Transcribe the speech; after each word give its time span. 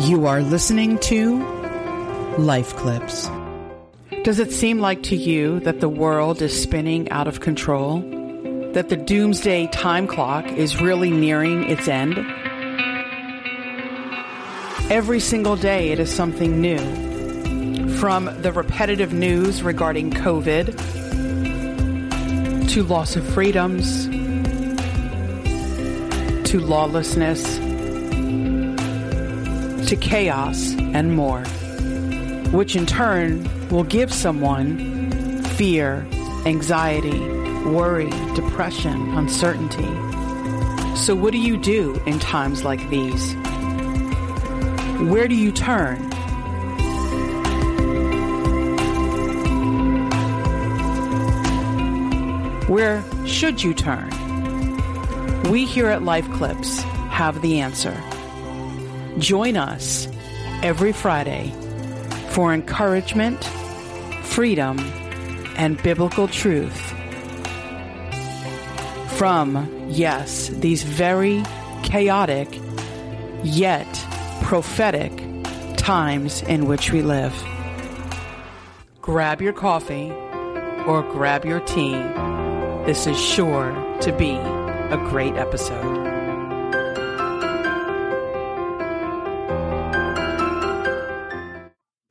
You 0.00 0.26
are 0.26 0.42
listening 0.42 0.98
to 0.98 1.38
Life 2.36 2.76
Clips. 2.76 3.30
Does 4.24 4.38
it 4.38 4.52
seem 4.52 4.78
like 4.78 5.02
to 5.04 5.16
you 5.16 5.58
that 5.60 5.80
the 5.80 5.88
world 5.88 6.42
is 6.42 6.62
spinning 6.62 7.10
out 7.10 7.26
of 7.26 7.40
control? 7.40 8.00
That 8.74 8.90
the 8.90 8.98
doomsday 8.98 9.68
time 9.68 10.06
clock 10.06 10.46
is 10.52 10.82
really 10.82 11.10
nearing 11.10 11.70
its 11.70 11.88
end? 11.88 12.18
Every 14.92 15.18
single 15.18 15.56
day 15.56 15.92
it 15.92 15.98
is 15.98 16.14
something 16.14 16.60
new. 16.60 17.88
From 17.96 18.26
the 18.42 18.52
repetitive 18.52 19.14
news 19.14 19.62
regarding 19.62 20.10
COVID 20.10 20.76
to 22.68 22.82
loss 22.82 23.16
of 23.16 23.26
freedoms 23.26 24.04
to 26.50 26.60
lawlessness 26.60 27.65
to 29.86 29.94
chaos 29.94 30.74
and 30.78 31.14
more, 31.14 31.42
which 32.50 32.74
in 32.74 32.86
turn 32.86 33.68
will 33.68 33.84
give 33.84 34.12
someone 34.12 35.42
fear, 35.42 36.04
anxiety, 36.44 37.20
worry, 37.64 38.10
depression, 38.34 39.16
uncertainty. 39.16 39.84
So, 40.96 41.14
what 41.14 41.30
do 41.30 41.38
you 41.38 41.56
do 41.56 42.02
in 42.04 42.18
times 42.18 42.64
like 42.64 42.80
these? 42.90 43.34
Where 45.08 45.28
do 45.28 45.36
you 45.36 45.52
turn? 45.52 45.98
Where 52.66 53.04
should 53.24 53.62
you 53.62 53.72
turn? 53.72 54.10
We 55.44 55.64
here 55.64 55.86
at 55.86 56.02
Life 56.02 56.28
Clips 56.32 56.80
have 57.10 57.40
the 57.40 57.60
answer. 57.60 58.02
Join 59.18 59.56
us 59.56 60.08
every 60.62 60.92
Friday 60.92 61.50
for 62.28 62.52
encouragement, 62.52 63.42
freedom, 64.22 64.78
and 65.56 65.82
biblical 65.82 66.28
truth 66.28 66.78
from, 69.16 69.86
yes, 69.88 70.48
these 70.48 70.82
very 70.82 71.42
chaotic 71.82 72.60
yet 73.42 73.86
prophetic 74.42 75.12
times 75.78 76.42
in 76.42 76.66
which 76.66 76.92
we 76.92 77.00
live. 77.00 77.34
Grab 79.00 79.40
your 79.40 79.54
coffee 79.54 80.10
or 80.86 81.02
grab 81.12 81.46
your 81.46 81.60
tea. 81.60 81.94
This 82.84 83.06
is 83.06 83.18
sure 83.18 83.72
to 84.02 84.12
be 84.12 84.32
a 84.32 84.98
great 85.08 85.34
episode. 85.36 86.15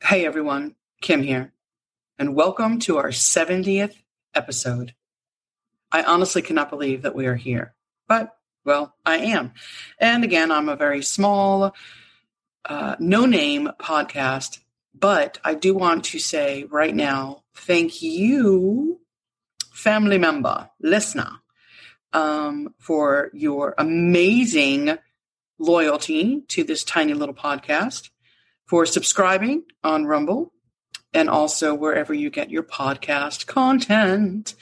Hey 0.06 0.23
everyone, 0.23 0.75
Kim 1.02 1.23
here, 1.23 1.52
and 2.20 2.36
welcome 2.36 2.78
to 2.81 2.98
our 2.98 3.08
70th 3.08 3.95
episode. 4.36 4.94
I 5.92 6.03
honestly 6.03 6.44
cannot 6.44 6.70
believe 6.70 7.02
that 7.02 7.16
we 7.16 7.25
are 7.25 7.36
here, 7.36 7.73
but 8.08 8.38
well, 8.64 8.94
I 9.03 9.17
am. 9.17 9.53
And 9.97 10.23
again, 10.23 10.52
I'm 10.52 10.70
a 10.70 10.75
very 10.75 11.02
small, 11.02 11.73
uh, 12.66 12.97
no 13.00 13.25
name 13.25 13.72
podcast, 13.80 14.59
but 14.94 15.39
I 15.44 15.56
do 15.56 15.73
want 15.73 16.03
to 16.06 16.19
say 16.19 16.66
right 16.66 16.94
now, 16.94 17.42
thank 17.56 18.03
you, 18.03 19.00
family 19.72 20.19
member, 20.19 20.69
listener, 20.80 21.31
um, 22.14 22.75
for 22.78 23.31
your 23.34 23.73
amazing 23.80 25.00
loyalty 25.58 26.42
to 26.50 26.64
this 26.64 26.84
tiny 26.84 27.16
little 27.16 27.34
podcast 27.34 28.12
for 28.66 28.85
subscribing 28.85 29.63
on 29.83 30.05
Rumble 30.05 30.52
and 31.13 31.30
also 31.30 31.73
wherever 31.73 32.13
you 32.13 32.30
get 32.30 32.49
your 32.49 32.63
podcast 32.63 33.47
content. 33.47 34.55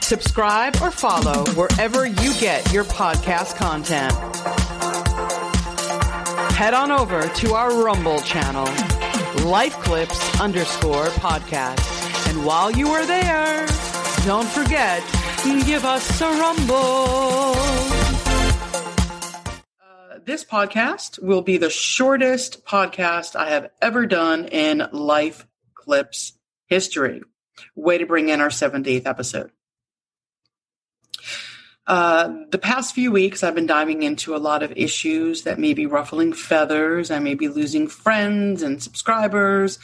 Subscribe 0.00 0.76
or 0.82 0.90
follow 0.90 1.44
wherever 1.54 2.06
you 2.06 2.34
get 2.40 2.72
your 2.72 2.84
podcast 2.84 3.56
content. 3.56 4.12
Head 6.54 6.74
on 6.74 6.90
over 6.90 7.22
to 7.28 7.54
our 7.54 7.82
Rumble 7.82 8.20
channel, 8.20 8.66
Life 9.48 9.74
Clips 9.74 10.40
underscore 10.40 11.06
podcast. 11.06 12.28
And 12.28 12.44
while 12.44 12.70
you 12.70 12.88
are 12.88 13.06
there, 13.06 13.66
don't 14.26 14.48
forget, 14.48 15.02
to 15.42 15.64
give 15.64 15.84
us 15.84 16.20
a 16.20 16.28
rumble 16.28 17.99
this 20.30 20.44
podcast 20.44 21.20
will 21.20 21.42
be 21.42 21.56
the 21.56 21.68
shortest 21.68 22.64
podcast 22.64 23.34
I 23.34 23.50
have 23.50 23.68
ever 23.82 24.06
done 24.06 24.44
in 24.44 24.86
Life 24.92 25.44
Clips 25.74 26.38
history. 26.68 27.22
Way 27.74 27.98
to 27.98 28.06
bring 28.06 28.28
in 28.28 28.40
our 28.40 28.48
70th 28.48 29.06
episode. 29.06 29.50
Uh, 31.84 32.32
the 32.48 32.58
past 32.58 32.94
few 32.94 33.10
weeks, 33.10 33.42
I've 33.42 33.56
been 33.56 33.66
diving 33.66 34.04
into 34.04 34.36
a 34.36 34.38
lot 34.38 34.62
of 34.62 34.72
issues 34.76 35.42
that 35.42 35.58
may 35.58 35.74
be 35.74 35.86
ruffling 35.86 36.32
feathers. 36.32 37.10
I 37.10 37.18
may 37.18 37.34
be 37.34 37.48
losing 37.48 37.88
friends 37.88 38.62
and 38.62 38.80
subscribers, 38.80 39.80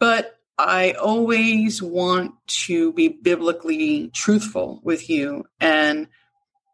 but 0.00 0.40
I 0.58 0.90
always 0.90 1.80
want 1.80 2.32
to 2.64 2.92
be 2.94 3.06
biblically 3.06 4.08
truthful 4.08 4.80
with 4.82 5.08
you 5.08 5.44
and 5.60 6.08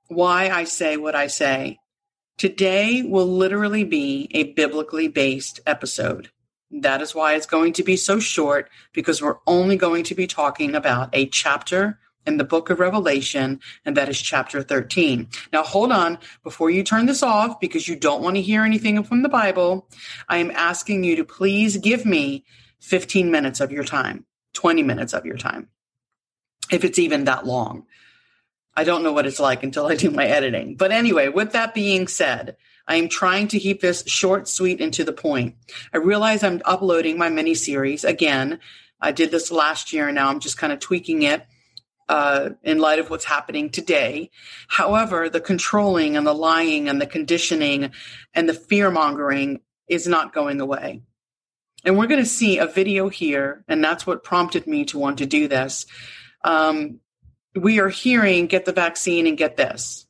why 0.08 0.48
I 0.48 0.64
say 0.64 0.96
what 0.96 1.14
I 1.14 1.26
say 1.26 1.80
Today 2.36 3.02
will 3.02 3.26
literally 3.26 3.84
be 3.84 4.28
a 4.32 4.52
biblically 4.54 5.08
based 5.08 5.60
episode. 5.66 6.30
That 6.70 7.00
is 7.00 7.14
why 7.14 7.34
it's 7.34 7.46
going 7.46 7.72
to 7.74 7.84
be 7.84 7.96
so 7.96 8.18
short 8.18 8.68
because 8.92 9.22
we're 9.22 9.38
only 9.46 9.76
going 9.76 10.02
to 10.04 10.14
be 10.14 10.26
talking 10.26 10.74
about 10.74 11.10
a 11.12 11.26
chapter 11.26 12.00
in 12.26 12.38
the 12.38 12.44
book 12.44 12.70
of 12.70 12.80
Revelation, 12.80 13.60
and 13.84 13.96
that 13.96 14.08
is 14.08 14.20
chapter 14.20 14.62
13. 14.62 15.28
Now, 15.52 15.62
hold 15.62 15.92
on 15.92 16.18
before 16.42 16.70
you 16.70 16.82
turn 16.82 17.06
this 17.06 17.22
off 17.22 17.60
because 17.60 17.86
you 17.86 17.94
don't 17.96 18.22
want 18.22 18.36
to 18.36 18.42
hear 18.42 18.64
anything 18.64 19.02
from 19.04 19.22
the 19.22 19.28
Bible. 19.28 19.88
I 20.28 20.38
am 20.38 20.50
asking 20.50 21.04
you 21.04 21.16
to 21.16 21.24
please 21.24 21.76
give 21.76 22.04
me 22.04 22.44
15 22.80 23.30
minutes 23.30 23.60
of 23.60 23.70
your 23.70 23.84
time, 23.84 24.24
20 24.54 24.82
minutes 24.82 25.12
of 25.12 25.24
your 25.24 25.36
time, 25.36 25.68
if 26.70 26.84
it's 26.84 26.98
even 26.98 27.24
that 27.24 27.46
long. 27.46 27.86
I 28.76 28.84
don't 28.84 29.02
know 29.02 29.12
what 29.12 29.26
it's 29.26 29.40
like 29.40 29.62
until 29.62 29.86
I 29.86 29.94
do 29.94 30.10
my 30.10 30.26
editing. 30.26 30.76
But 30.76 30.92
anyway, 30.92 31.28
with 31.28 31.52
that 31.52 31.74
being 31.74 32.08
said, 32.08 32.56
I 32.86 32.96
am 32.96 33.08
trying 33.08 33.48
to 33.48 33.58
keep 33.58 33.80
this 33.80 34.04
short, 34.06 34.48
sweet, 34.48 34.80
and 34.80 34.92
to 34.94 35.04
the 35.04 35.12
point. 35.12 35.56
I 35.92 35.98
realize 35.98 36.42
I'm 36.42 36.60
uploading 36.64 37.16
my 37.16 37.28
mini 37.28 37.54
series 37.54 38.04
again. 38.04 38.60
I 39.00 39.12
did 39.12 39.30
this 39.30 39.50
last 39.50 39.92
year, 39.92 40.08
and 40.08 40.14
now 40.14 40.28
I'm 40.28 40.40
just 40.40 40.58
kind 40.58 40.72
of 40.72 40.80
tweaking 40.80 41.22
it 41.22 41.46
uh, 42.08 42.50
in 42.62 42.78
light 42.78 42.98
of 42.98 43.10
what's 43.10 43.24
happening 43.24 43.70
today. 43.70 44.30
However, 44.68 45.28
the 45.28 45.40
controlling 45.40 46.16
and 46.16 46.26
the 46.26 46.34
lying 46.34 46.88
and 46.88 47.00
the 47.00 47.06
conditioning 47.06 47.92
and 48.34 48.48
the 48.48 48.54
fear 48.54 48.90
mongering 48.90 49.60
is 49.88 50.06
not 50.06 50.34
going 50.34 50.60
away. 50.60 51.02
And 51.84 51.98
we're 51.98 52.06
going 52.06 52.22
to 52.22 52.28
see 52.28 52.58
a 52.58 52.66
video 52.66 53.08
here, 53.08 53.64
and 53.68 53.84
that's 53.84 54.06
what 54.06 54.24
prompted 54.24 54.66
me 54.66 54.86
to 54.86 54.98
want 54.98 55.18
to 55.18 55.26
do 55.26 55.48
this. 55.48 55.86
Um, 56.42 57.00
we 57.54 57.80
are 57.80 57.88
hearing 57.88 58.46
get 58.46 58.64
the 58.64 58.72
vaccine 58.72 59.26
and 59.26 59.38
get 59.38 59.56
this. 59.56 60.06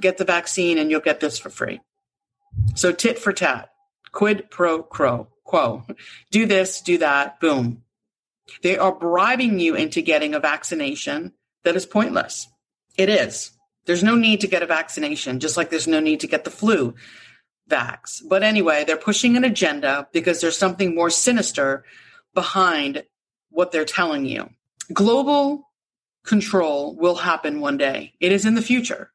Get 0.00 0.18
the 0.18 0.24
vaccine 0.24 0.78
and 0.78 0.90
you'll 0.90 1.00
get 1.00 1.20
this 1.20 1.38
for 1.38 1.50
free. 1.50 1.80
So 2.74 2.92
tit 2.92 3.18
for 3.18 3.32
tat, 3.32 3.70
quid 4.12 4.50
pro 4.50 4.82
quo, 4.82 5.28
quo. 5.44 5.84
Do 6.30 6.46
this, 6.46 6.80
do 6.80 6.98
that, 6.98 7.40
boom. 7.40 7.82
They 8.62 8.76
are 8.76 8.94
bribing 8.94 9.58
you 9.58 9.74
into 9.74 10.02
getting 10.02 10.34
a 10.34 10.40
vaccination 10.40 11.32
that 11.64 11.76
is 11.76 11.86
pointless. 11.86 12.48
It 12.96 13.08
is. 13.08 13.50
There's 13.86 14.02
no 14.02 14.14
need 14.14 14.40
to 14.40 14.46
get 14.46 14.62
a 14.62 14.66
vaccination, 14.66 15.40
just 15.40 15.56
like 15.56 15.70
there's 15.70 15.88
no 15.88 16.00
need 16.00 16.20
to 16.20 16.26
get 16.26 16.44
the 16.44 16.50
flu 16.50 16.94
vax. 17.68 18.22
But 18.26 18.42
anyway, 18.42 18.84
they're 18.84 18.96
pushing 18.96 19.36
an 19.36 19.44
agenda 19.44 20.08
because 20.12 20.40
there's 20.40 20.58
something 20.58 20.94
more 20.94 21.10
sinister 21.10 21.84
behind 22.34 23.04
what 23.50 23.72
they're 23.72 23.84
telling 23.84 24.26
you. 24.26 24.50
Global 24.92 25.68
control 26.24 26.96
will 26.96 27.16
happen 27.16 27.60
one 27.60 27.76
day. 27.76 28.14
It 28.20 28.32
is 28.32 28.46
in 28.46 28.54
the 28.54 28.62
future. 28.62 29.12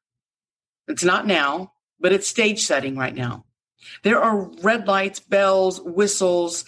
It's 0.88 1.04
not 1.04 1.28
now, 1.28 1.74
but 2.00 2.14
it's 2.14 2.28
stage 2.28 2.64
setting 2.64 2.96
right 2.98 3.16
now. 3.16 3.46
There 4.04 4.22
are 4.22 4.50
red 4.62 4.88
lights, 4.88 5.20
bells, 5.20 5.80
whistles, 5.82 6.66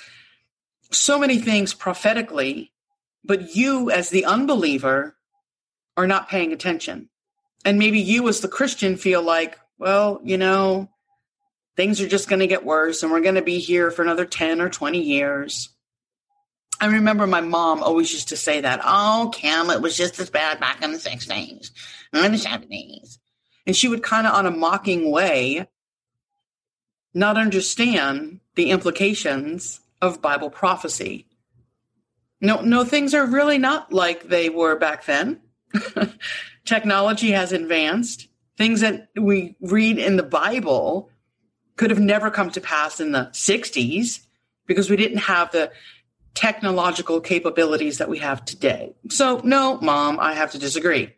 so 0.92 1.20
many 1.20 1.38
things 1.40 1.74
prophetically, 1.74 2.72
but 3.24 3.56
you 3.56 3.90
as 3.92 4.10
the 4.10 4.26
unbeliever 4.26 5.16
are 5.98 6.08
not 6.08 6.30
paying 6.30 6.54
attention. 6.54 7.10
And 7.64 7.78
maybe 7.78 8.00
you 8.00 8.28
as 8.28 8.40
the 8.40 8.48
Christian 8.48 8.98
feel 8.98 9.22
like, 9.22 9.60
well, 9.78 10.20
you 10.24 10.38
know, 10.38 10.90
things 11.76 12.02
are 12.02 12.08
just 12.08 12.28
going 12.28 12.40
to 12.40 12.48
get 12.48 12.66
worse 12.66 13.04
and 13.04 13.12
we're 13.12 13.22
going 13.22 13.36
to 13.36 13.42
be 13.42 13.60
here 13.60 13.92
for 13.92 14.02
another 14.02 14.26
10 14.26 14.62
or 14.62 14.70
20 14.70 15.00
years. 15.00 15.70
I 16.82 16.88
remember 16.88 17.28
my 17.28 17.42
mom 17.42 17.84
always 17.84 18.12
used 18.12 18.30
to 18.30 18.36
say 18.36 18.62
that, 18.62 18.82
oh, 18.84 19.32
Kim, 19.36 19.70
it 19.70 19.82
was 19.82 19.96
just 19.96 20.20
as 20.20 20.32
bad 20.32 20.60
back 20.60 20.82
in 20.82 20.92
the 20.92 20.98
60s 20.98 21.70
or 22.12 22.26
in 22.26 22.32
the 22.32 22.40
70s. 22.40 23.20
And 23.68 23.76
she 23.76 23.88
would 23.88 24.02
kind 24.02 24.26
of, 24.26 24.34
on 24.34 24.48
a 24.48 24.52
mocking 24.52 25.12
way, 25.12 25.68
not 27.14 27.38
understand 27.38 28.40
the 28.56 28.72
implications 28.72 29.80
of 30.02 30.24
Bible 30.24 30.50
prophecy. 30.50 31.28
No, 32.42 32.62
no, 32.62 32.84
things 32.84 33.14
are 33.14 33.28
really 33.28 33.60
not 33.60 33.94
like 33.94 34.24
they 34.24 34.50
were 34.50 34.76
back 34.76 35.06
then. 35.06 35.40
Technology 36.66 37.30
has 37.30 37.52
advanced. 37.52 38.28
Things 38.58 38.82
that 38.82 39.10
we 39.16 39.56
read 39.62 40.00
in 40.00 40.18
the 40.18 40.24
Bible 40.24 41.12
could 41.78 41.92
have 41.92 42.00
never 42.00 42.32
come 42.32 42.50
to 42.52 42.62
pass 42.62 43.00
in 43.00 43.12
the 43.12 43.30
60s 43.34 44.26
because 44.66 44.90
we 44.90 44.96
didn't 44.96 45.20
have 45.20 45.52
the 45.52 45.72
technological 46.34 47.20
capabilities 47.22 47.98
that 47.98 48.10
we 48.10 48.20
have 48.20 48.46
today. 48.46 48.94
So, 49.10 49.42
no, 49.44 49.80
mom, 49.82 50.20
I 50.20 50.34
have 50.34 50.52
to 50.52 50.60
disagree. 50.60 51.14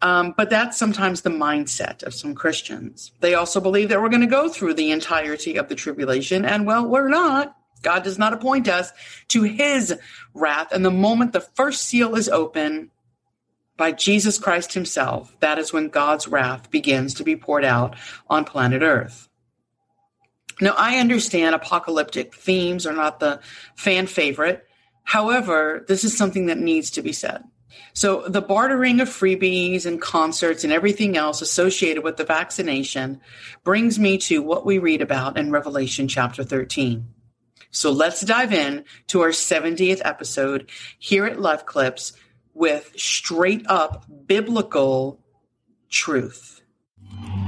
Um, 0.00 0.34
but 0.36 0.50
that's 0.50 0.76
sometimes 0.76 1.20
the 1.20 1.30
mindset 1.30 2.02
of 2.02 2.12
some 2.12 2.34
Christians. 2.34 3.12
They 3.20 3.34
also 3.34 3.60
believe 3.60 3.88
that 3.88 4.02
we're 4.02 4.08
going 4.08 4.20
to 4.22 4.26
go 4.26 4.48
through 4.48 4.74
the 4.74 4.90
entirety 4.90 5.56
of 5.56 5.68
the 5.68 5.76
tribulation, 5.76 6.44
and 6.44 6.66
well, 6.66 6.86
we're 6.86 7.08
not. 7.08 7.56
God 7.82 8.02
does 8.02 8.18
not 8.18 8.32
appoint 8.32 8.68
us 8.68 8.92
to 9.28 9.42
his 9.42 9.96
wrath. 10.34 10.72
And 10.72 10.84
the 10.84 10.90
moment 10.90 11.32
the 11.32 11.40
first 11.40 11.84
seal 11.84 12.14
is 12.14 12.28
open 12.28 12.90
by 13.76 13.92
Jesus 13.92 14.38
Christ 14.38 14.74
himself, 14.74 15.34
that 15.40 15.58
is 15.58 15.72
when 15.72 15.88
God's 15.88 16.28
wrath 16.28 16.70
begins 16.70 17.14
to 17.14 17.24
be 17.24 17.36
poured 17.36 17.64
out 17.64 17.96
on 18.28 18.44
planet 18.44 18.82
Earth. 18.82 19.28
Now, 20.62 20.76
I 20.78 20.98
understand 20.98 21.56
apocalyptic 21.56 22.36
themes 22.36 22.86
are 22.86 22.92
not 22.92 23.18
the 23.18 23.40
fan 23.74 24.06
favorite. 24.06 24.64
However, 25.02 25.84
this 25.88 26.04
is 26.04 26.16
something 26.16 26.46
that 26.46 26.58
needs 26.58 26.92
to 26.92 27.02
be 27.02 27.12
said. 27.12 27.42
So, 27.94 28.28
the 28.28 28.40
bartering 28.40 29.00
of 29.00 29.08
freebies 29.08 29.86
and 29.86 30.00
concerts 30.00 30.62
and 30.62 30.72
everything 30.72 31.16
else 31.16 31.42
associated 31.42 32.04
with 32.04 32.16
the 32.16 32.24
vaccination 32.24 33.20
brings 33.64 33.98
me 33.98 34.18
to 34.18 34.40
what 34.40 34.64
we 34.64 34.78
read 34.78 35.02
about 35.02 35.36
in 35.36 35.50
Revelation 35.50 36.06
chapter 36.06 36.44
13. 36.44 37.08
So, 37.72 37.90
let's 37.90 38.20
dive 38.20 38.52
in 38.52 38.84
to 39.08 39.22
our 39.22 39.30
70th 39.30 40.00
episode 40.04 40.70
here 40.96 41.26
at 41.26 41.40
Life 41.40 41.66
Clips 41.66 42.12
with 42.54 42.92
straight 42.96 43.66
up 43.66 44.06
biblical 44.26 45.18
truth. 45.90 46.61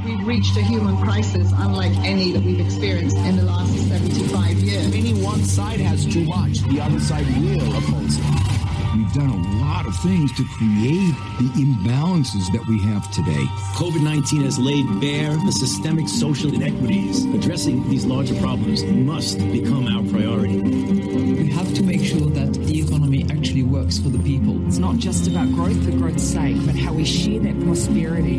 We've 0.05 0.27
reached 0.27 0.57
a 0.57 0.63
human 0.63 0.97
crisis 0.99 1.51
unlike 1.53 1.93
any 1.99 2.33
that 2.33 2.43
we've 2.43 2.61
experienced 2.61 3.17
in 3.17 3.37
the 3.37 3.45
last 3.45 3.73
75 3.89 4.59
years. 4.59 4.95
Any 4.95 5.15
one 5.23 5.43
side 5.45 5.81
has 5.81 6.05
too 6.05 6.25
much, 6.25 6.59
the 6.61 6.81
other 6.81 7.01
side 7.01 7.27
will 7.39 7.77
oppose 7.77 8.19
it. 8.19 8.74
We've 8.95 9.13
done 9.13 9.31
a 9.31 9.59
lot 9.59 9.87
of 9.87 9.97
things 9.97 10.31
to 10.37 10.45
create 10.45 11.15
the 11.39 11.51
imbalances 11.57 12.53
that 12.53 12.65
we 12.69 12.81
have 12.83 13.11
today. 13.11 13.45
COVID 13.75 14.01
19 14.01 14.43
has 14.43 14.57
laid 14.57 14.87
bare 15.01 15.35
the 15.35 15.51
systemic 15.51 16.09
social 16.09 16.55
inequities. 16.55 17.25
Addressing 17.25 17.89
these 17.89 18.07
larger 18.07 18.37
problems 18.41 18.85
must 18.85 19.39
become 19.51 19.89
our 19.89 20.05
priority. 20.05 20.61
We 20.61 21.51
have 21.51 21.75
to 21.75 21.83
make 21.83 22.05
sure 22.05 22.31
that 22.31 22.55
the 22.55 22.83
economy 22.83 23.27
actually 23.31 23.65
works 23.65 23.99
for 23.99 24.11
the 24.11 24.19
people. 24.21 24.65
It's 24.69 24.79
not 24.79 24.99
just 24.99 25.27
about 25.27 25.53
growth 25.55 25.85
for 25.85 25.91
growth's 25.91 26.23
sake, 26.23 26.57
but 26.65 26.77
how 26.77 26.93
we 26.93 27.05
share 27.05 27.41
that 27.41 27.61
prosperity. 27.65 28.39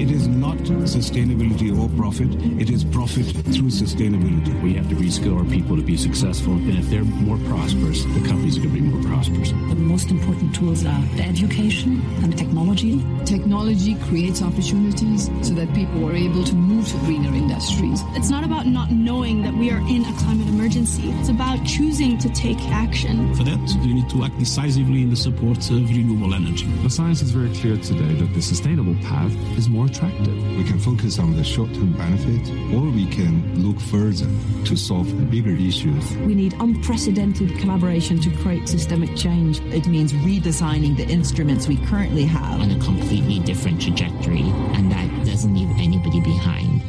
It 0.00 0.12
is 0.12 0.28
not 0.28 0.58
sustainability 0.58 1.76
or 1.76 1.88
profit, 1.96 2.28
it 2.60 2.70
is 2.70 2.84
profit 2.84 3.26
through 3.26 3.70
sustainability. 3.70 4.62
We 4.62 4.74
have 4.74 4.88
to 4.90 4.94
reskill 4.94 5.38
our 5.38 5.44
people 5.44 5.76
to 5.76 5.82
be 5.82 5.96
successful, 5.96 6.52
and 6.52 6.78
if 6.78 6.88
they're 6.88 7.04
more 7.04 7.38
prosperous, 7.48 8.04
the 8.04 8.26
companies 8.26 8.58
are 8.58 8.60
going 8.60 8.74
to 8.74 8.80
be 8.80 8.86
more 8.86 9.02
prosperous. 9.02 9.52
The 9.88 9.94
most 9.94 10.10
important 10.10 10.54
tools 10.54 10.84
are 10.84 11.00
the 11.16 11.22
education 11.22 12.02
and 12.22 12.36
technology. 12.36 13.02
Technology 13.24 13.94
creates 14.10 14.42
opportunities 14.42 15.30
so 15.40 15.54
that 15.54 15.72
people 15.72 16.06
are 16.06 16.14
able 16.14 16.44
to 16.44 16.54
move 16.54 16.86
to 16.88 16.98
greener 16.98 17.32
industries. 17.32 18.02
It's 18.12 18.28
not 18.28 18.44
about 18.44 18.66
not 18.66 18.90
knowing 18.90 19.40
that 19.44 19.54
we 19.54 19.70
are 19.70 19.80
in 19.88 20.04
a 20.04 20.12
climate 20.18 20.46
emergency. 20.46 21.08
It's 21.12 21.30
about 21.30 21.64
choosing 21.64 22.18
to 22.18 22.28
take 22.34 22.60
action. 22.68 23.34
For 23.34 23.44
that, 23.44 23.58
we 23.80 23.94
need 23.94 24.10
to 24.10 24.24
act 24.24 24.38
decisively 24.38 25.00
in 25.00 25.08
the 25.08 25.16
support 25.16 25.56
of 25.70 25.88
renewable 25.88 26.34
energy. 26.34 26.66
The 26.82 26.90
science 26.90 27.22
is 27.22 27.30
very 27.30 27.48
clear 27.56 27.78
today 27.78 28.12
that 28.20 28.34
the 28.34 28.42
sustainable 28.42 28.94
path 28.96 29.34
is 29.56 29.70
more 29.70 29.86
attractive. 29.86 30.36
We 30.58 30.64
can 30.64 30.78
focus 30.78 31.18
on 31.18 31.34
the 31.34 31.42
short-term 31.42 31.94
benefit 31.94 32.46
or 32.74 32.82
we 32.90 33.06
can 33.06 33.66
look 33.66 33.80
further 33.80 34.28
to 34.66 34.76
solve 34.76 35.08
bigger 35.30 35.56
issues. 35.56 36.14
We 36.18 36.34
need 36.34 36.54
unprecedented 36.60 37.56
collaboration 37.58 38.20
to 38.20 38.30
create 38.42 38.68
systemic 38.68 39.16
change. 39.16 39.62
It 39.78 39.86
means 39.86 40.12
redesigning 40.12 40.96
the 40.96 41.06
instruments 41.06 41.68
we 41.68 41.76
currently 41.86 42.24
have 42.24 42.60
on 42.60 42.72
a 42.72 42.78
completely 42.80 43.38
different 43.38 43.80
trajectory, 43.80 44.42
and 44.74 44.90
that 44.90 45.24
doesn't 45.24 45.54
leave 45.54 45.70
anybody 45.78 46.20
behind. 46.20 46.82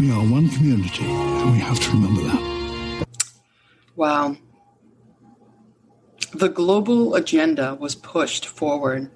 We 0.00 0.10
are 0.10 0.22
one 0.22 0.48
community, 0.48 1.04
and 1.04 1.52
we 1.52 1.58
have 1.58 1.78
to 1.78 1.90
remember 1.90 2.22
that. 2.22 3.06
Wow. 3.94 4.38
The 6.32 6.48
global 6.48 7.14
agenda 7.14 7.74
was 7.74 7.94
pushed 7.94 8.46
forward 8.46 9.10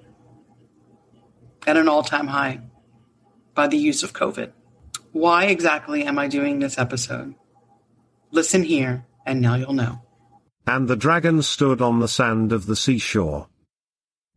at 1.67 1.79
an 1.79 1.88
all 1.88 2.02
time 2.02 2.26
high 2.26 2.61
by 3.55 3.69
the 3.69 3.79
use 3.79 4.02
of 4.02 4.12
COVID. 4.12 4.52
Why 5.12 5.44
exactly 5.47 6.05
am 6.05 6.19
I 6.19 6.29
doing 6.29 6.58
this 6.58 6.76
episode? 6.76 7.37
Listen 8.32 8.64
here, 8.64 9.06
and 9.25 9.40
now 9.40 9.55
you'll 9.55 9.73
know. 9.73 10.03
And 10.66 10.88
the 10.88 10.96
dragon 10.96 11.43
stood 11.43 11.82
on 11.82 12.00
the 12.00 12.08
sand 12.08 12.52
of 12.52 12.66
the 12.66 12.76
seashore. 12.76 13.49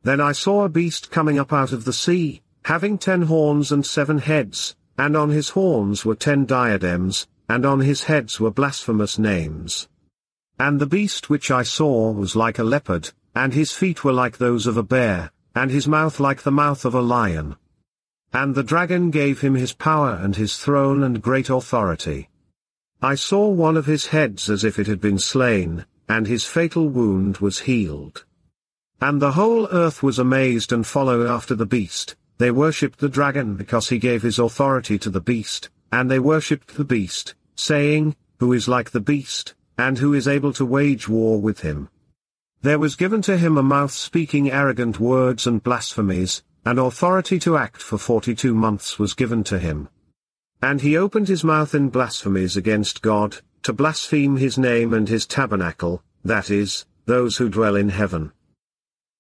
Then 0.04 0.20
I 0.20 0.34
saw 0.34 0.66
a 0.66 0.70
beast 0.70 1.10
coming 1.10 1.40
up 1.40 1.54
out 1.54 1.72
of 1.72 1.86
the 1.86 1.94
sea, 1.94 2.42
having 2.66 2.98
ten 2.98 3.24
horns 3.24 3.72
and 3.72 3.86
seven 3.86 4.20
heads, 4.20 4.76
and 4.98 5.16
on 5.16 5.30
his 5.30 5.50
horns 5.50 6.04
were 6.04 6.16
ten 6.16 6.46
diadems, 6.46 7.28
and 7.48 7.66
on 7.66 7.80
his 7.80 8.04
heads 8.04 8.40
were 8.40 8.52
blasphemous 8.52 9.18
names. 9.18 9.88
And 10.60 10.80
the 10.80 10.86
beast 10.86 11.30
which 11.30 11.50
I 11.50 11.64
saw 11.64 12.12
was 12.12 12.36
like 12.36 12.60
a 12.60 12.64
leopard, 12.64 13.12
and 13.36 13.54
his 13.54 13.72
feet 13.72 14.04
were 14.04 14.14
like 14.14 14.38
those 14.38 14.68
of 14.68 14.76
a 14.76 14.84
bear, 14.84 15.32
and 15.56 15.72
his 15.72 15.88
mouth 15.88 16.20
like 16.20 16.42
the 16.42 16.52
mouth 16.52 16.84
of 16.84 16.94
a 16.94 17.02
lion. 17.02 17.56
And 18.34 18.54
the 18.54 18.64
dragon 18.64 19.12
gave 19.12 19.42
him 19.42 19.56
his 19.56 19.74
power 19.74 20.20
and 20.22 20.36
his 20.36 20.58
throne 20.58 21.04
and 21.04 21.22
great 21.22 21.50
authority. 21.50 22.30
I 23.02 23.16
saw 23.16 23.48
one 23.48 23.78
of 23.78 23.86
his 23.86 24.08
heads 24.08 24.50
as 24.50 24.64
if 24.64 24.78
it 24.80 24.88
had 24.88 25.00
been 25.00 25.20
slain, 25.20 25.86
and 26.10 26.28
his 26.28 26.46
fatal 26.46 26.88
wound 26.90 27.38
was 27.38 27.60
healed. 27.60 28.26
And 29.00 29.22
the 29.22 29.34
whole 29.34 29.68
earth 29.68 30.02
was 30.02 30.20
amazed 30.20 30.72
and 30.72 30.86
followed 30.86 31.28
after 31.28 31.54
the 31.54 31.66
beast, 31.66 32.16
they 32.38 32.52
worshipped 32.52 33.00
the 33.00 33.10
dragon 33.10 33.56
because 33.56 33.90
he 33.90 34.00
gave 34.00 34.22
his 34.22 34.40
authority 34.40 34.98
to 35.00 35.10
the 35.10 35.22
beast, 35.22 35.70
and 35.92 36.10
they 36.10 36.20
worshipped 36.20 36.76
the 36.76 36.86
beast, 36.86 37.36
saying, 37.56 38.16
Who 38.40 38.54
is 38.54 38.68
like 38.68 38.92
the 38.92 39.00
beast, 39.00 39.56
and 39.78 39.98
who 39.98 40.14
is 40.14 40.28
able 40.28 40.54
to 40.54 40.66
wage 40.66 41.08
war 41.08 41.42
with 41.42 41.62
him? 41.62 41.90
There 42.62 42.80
was 42.80 42.96
given 42.96 43.22
to 43.24 43.38
him 43.38 43.58
a 43.58 43.64
mouth 43.64 43.92
speaking 43.92 44.52
arrogant 44.52 45.00
words 45.00 45.48
and 45.48 45.64
blasphemies, 45.64 46.44
and 46.66 46.80
authority 46.80 47.40
to 47.40 47.58
act 47.58 47.82
for 47.82 47.98
forty-two 47.98 48.54
months 48.54 49.00
was 49.00 49.14
given 49.14 49.44
to 49.46 49.60
him. 49.60 49.90
And 50.62 50.82
he 50.82 50.98
opened 50.98 51.28
his 51.28 51.44
mouth 51.44 51.76
in 51.76 51.90
blasphemies 51.90 52.58
against 52.58 53.02
God, 53.02 53.38
to 53.64 53.74
blaspheme 53.74 54.38
his 54.38 54.58
name 54.58 54.94
and 54.94 55.08
his 55.08 55.26
tabernacle, 55.26 56.04
that 56.28 56.50
is, 56.50 56.86
those 57.06 57.38
who 57.38 57.50
dwell 57.50 57.76
in 57.76 57.90
heaven. 57.90 58.32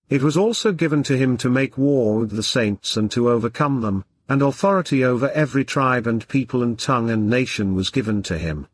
It 0.10 0.22
was 0.22 0.38
also 0.38 0.72
given 0.72 1.04
to 1.04 1.18
him 1.18 1.36
to 1.38 1.50
make 1.50 1.78
war 1.78 2.20
with 2.20 2.32
the 2.32 2.44
saints 2.44 2.96
and 2.96 3.12
to 3.12 3.30
overcome 3.30 3.82
them, 3.82 4.06
and 4.30 4.42
authority 4.42 5.04
over 5.04 5.30
every 5.32 5.66
tribe 5.66 6.08
and 6.08 6.28
people 6.28 6.64
and 6.64 6.78
tongue 6.78 7.10
and 7.10 7.30
nation 7.30 7.76
was 7.76 7.90
given 7.90 8.24
to 8.24 8.38
him. 8.38 8.68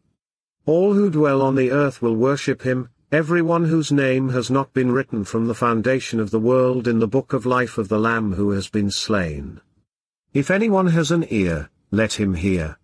All 0.66 0.94
who 0.94 1.10
dwell 1.10 1.42
on 1.42 1.56
the 1.56 1.72
earth 1.72 2.02
will 2.02 2.16
worship 2.16 2.62
him, 2.62 2.90
everyone 3.12 3.66
whose 3.66 3.92
name 3.92 4.30
has 4.30 4.50
not 4.50 4.74
been 4.74 4.92
written 4.92 5.24
from 5.24 5.48
the 5.48 5.56
foundation 5.56 6.20
of 6.20 6.32
the 6.32 6.40
world 6.40 6.88
in 6.88 7.00
the 7.00 7.08
book 7.08 7.34
of 7.34 7.46
life 7.46 7.78
of 7.78 7.88
the 7.88 8.00
Lamb 8.00 8.34
who 8.34 8.52
has 8.52 8.70
been 8.70 8.90
slain. 8.90 9.62
If 10.34 10.50
anyone 10.50 10.88
has 10.88 11.12
an 11.12 11.26
ear, 11.30 11.70
let 11.92 12.14
him 12.14 12.34
hear. 12.34 12.80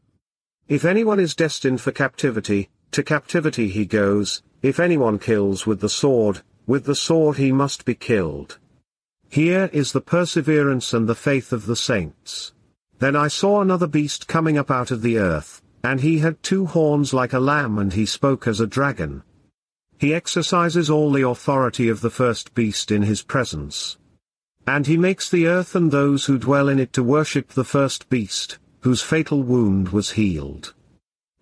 If 0.68 0.86
anyone 0.86 1.20
is 1.20 1.34
destined 1.34 1.82
for 1.82 1.92
captivity, 1.92 2.70
to 2.92 3.02
captivity 3.02 3.70
he 3.70 3.86
goes, 3.86 4.44
if 4.62 4.80
anyone 4.80 5.20
kills 5.20 5.66
with 5.66 5.80
the 5.80 5.90
sword, 5.90 6.42
with 6.68 6.86
the 6.86 6.96
sword 6.96 7.38
he 7.38 7.52
must 7.52 7.86
be 7.86 7.96
killed. 7.96 8.58
Here 9.30 9.70
is 9.72 9.92
the 9.92 10.02
perseverance 10.02 10.94
and 10.94 11.08
the 11.08 11.16
faith 11.16 11.54
of 11.54 11.66
the 11.66 11.76
saints. 11.76 12.54
Then 13.00 13.16
I 13.16 13.28
saw 13.28 13.62
another 13.62 13.88
beast 13.88 14.28
coming 14.28 14.58
up 14.58 14.70
out 14.70 14.92
of 14.92 15.02
the 15.02 15.18
earth, 15.18 15.62
and 15.84 16.02
he 16.02 16.20
had 16.20 16.44
two 16.44 16.66
horns 16.66 17.14
like 17.14 17.34
a 17.34 17.40
lamb 17.40 17.78
and 17.78 17.94
he 17.94 18.06
spoke 18.06 18.48
as 18.48 18.60
a 18.60 18.68
dragon. 18.68 19.24
He 19.98 20.14
exercises 20.14 20.90
all 20.90 21.12
the 21.12 21.28
authority 21.28 21.90
of 21.90 22.02
the 22.02 22.10
first 22.10 22.54
beast 22.54 22.92
in 22.92 23.04
his 23.04 23.22
presence. 23.22 23.98
And 24.68 24.88
he 24.88 24.98
makes 24.98 25.30
the 25.30 25.48
earth 25.48 25.76
and 25.76 25.92
those 25.92 26.26
who 26.26 26.38
dwell 26.38 26.70
in 26.70 26.80
it 26.80 26.94
to 26.94 27.04
worship 27.04 27.50
the 27.50 27.64
first 27.64 28.10
beast, 28.10 28.60
whose 28.82 29.02
fatal 29.02 29.42
wound 29.42 29.90
was 29.90 30.12
healed. 30.12 30.74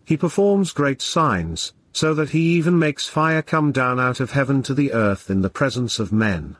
He 0.06 0.18
performs 0.18 0.72
great 0.72 1.02
signs, 1.02 1.74
so 1.98 2.14
that 2.14 2.30
he 2.30 2.42
even 2.54 2.78
makes 2.78 3.08
fire 3.08 3.42
come 3.42 3.72
down 3.72 4.00
out 4.00 4.20
of 4.20 4.30
heaven 4.30 4.62
to 4.62 4.76
the 4.76 4.94
earth 4.94 5.32
in 5.32 5.42
the 5.42 5.50
presence 5.50 5.98
of 5.98 6.12
men. 6.12 6.56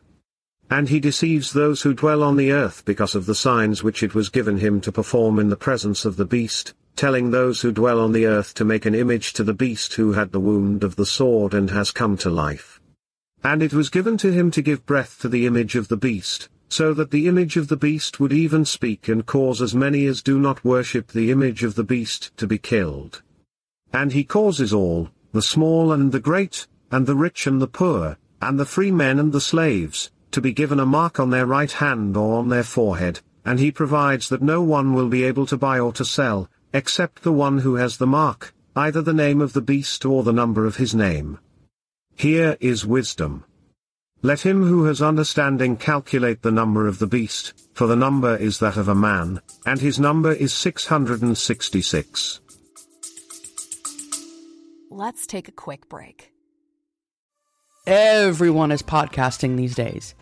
And 0.72 0.90
he 0.90 1.00
deceives 1.00 1.54
those 1.54 1.84
who 1.84 1.94
dwell 1.94 2.24
on 2.24 2.38
the 2.38 2.52
earth 2.52 2.84
because 2.86 3.14
of 3.14 3.28
the 3.28 3.36
signs 3.36 3.84
which 3.84 4.02
it 4.02 4.16
was 4.16 4.30
given 4.30 4.58
him 4.58 4.82
to 4.82 4.92
perform 4.92 5.38
in 5.38 5.50
the 5.50 5.56
presence 5.56 6.06
of 6.06 6.16
the 6.16 6.26
beast, 6.26 6.74
telling 6.96 7.30
those 7.30 7.62
who 7.62 7.72
dwell 7.72 8.00
on 8.00 8.14
the 8.14 8.26
earth 8.26 8.56
to 8.56 8.66
make 8.66 8.88
an 8.88 8.96
image 8.96 9.34
to 9.34 9.44
the 9.44 9.54
beast 9.54 9.94
who 9.94 10.14
had 10.14 10.32
the 10.32 10.40
wound 10.40 10.84
of 10.84 10.96
the 10.96 11.06
sword 11.06 11.54
and 11.54 11.70
has 11.70 11.92
come 11.92 12.18
to 12.18 12.32
life. 12.32 12.82
And 13.44 13.62
it 13.62 13.74
was 13.74 13.92
given 13.92 14.18
to 14.18 14.32
him 14.32 14.50
to 14.50 14.64
give 14.64 14.88
breath 14.88 15.20
to 15.20 15.30
the 15.30 15.46
image 15.46 15.76
of 15.76 15.88
the 15.88 15.98
beast, 15.98 16.50
so 16.68 16.96
that 16.96 17.12
the 17.12 17.28
image 17.28 17.58
of 17.58 17.68
the 17.68 17.78
beast 17.78 18.20
would 18.20 18.34
even 18.34 18.66
speak 18.66 19.08
and 19.08 19.24
cause 19.24 19.62
as 19.62 19.76
many 19.76 20.08
as 20.08 20.24
do 20.24 20.40
not 20.40 20.66
worship 20.66 21.12
the 21.12 21.30
image 21.30 21.64
of 21.64 21.76
the 21.76 21.84
beast 21.84 22.36
to 22.38 22.48
be 22.48 22.58
killed. 22.58 23.22
And 23.94 24.14
he 24.14 24.24
causes 24.24 24.74
all, 24.74 25.10
the 25.32 25.42
small 25.42 25.92
and 25.92 26.12
the 26.12 26.20
great, 26.20 26.68
and 26.92 27.06
the 27.06 27.16
rich 27.16 27.48
and 27.48 27.62
the 27.62 27.68
poor, 27.68 28.18
and 28.42 28.60
the 28.60 28.66
free 28.66 28.92
men 28.92 29.20
and 29.20 29.32
the 29.32 29.42
slaves, 29.42 30.12
to 30.32 30.42
be 30.42 30.54
given 30.54 30.80
a 30.80 30.86
mark 30.86 31.20
on 31.20 31.30
their 31.30 31.46
right 31.46 31.72
hand 31.72 32.16
or 32.16 32.38
on 32.40 32.50
their 32.50 32.64
forehead, 32.64 33.20
and 33.46 33.60
he 33.60 33.72
provides 33.72 34.30
that 34.30 34.42
no 34.42 34.62
one 34.62 34.94
will 34.94 35.10
be 35.10 35.24
able 35.24 35.46
to 35.46 35.58
buy 35.58 35.80
or 35.80 35.94
to 35.94 36.06
sell, 36.06 36.50
except 36.74 37.24
the 37.24 37.32
one 37.32 37.60
who 37.60 37.76
has 37.76 37.98
the 37.98 38.08
mark, 38.08 38.54
either 38.76 39.02
the 39.02 39.14
name 39.14 39.42
of 39.42 39.54
the 39.54 39.62
beast 39.62 40.06
or 40.06 40.24
the 40.24 40.34
number 40.34 40.66
of 40.66 40.76
his 40.76 40.94
name. 40.94 41.40
Here 42.16 42.58
is 42.60 42.86
wisdom. 42.86 43.44
Let 44.22 44.42
him 44.42 44.64
who 44.66 44.86
has 44.86 45.02
understanding 45.02 45.78
calculate 45.78 46.42
the 46.42 46.52
number 46.52 46.88
of 46.88 47.00
the 47.00 47.08
beast, 47.08 47.54
for 47.74 47.86
the 47.86 47.96
number 47.96 48.36
is 48.36 48.60
that 48.60 48.76
of 48.76 48.88
a 48.88 48.96
man, 48.96 49.42
and 49.66 49.80
his 49.80 50.00
number 50.00 50.34
is 50.34 50.54
666. 50.54 52.42
Let's 54.98 55.28
take 55.28 55.48
a 55.48 55.52
quick 55.52 55.88
break. 55.90 56.32
Everyone 57.86 58.72
is 58.72 58.82
podcasting 58.82 59.56
these 59.56 59.76
days. 59.76 60.16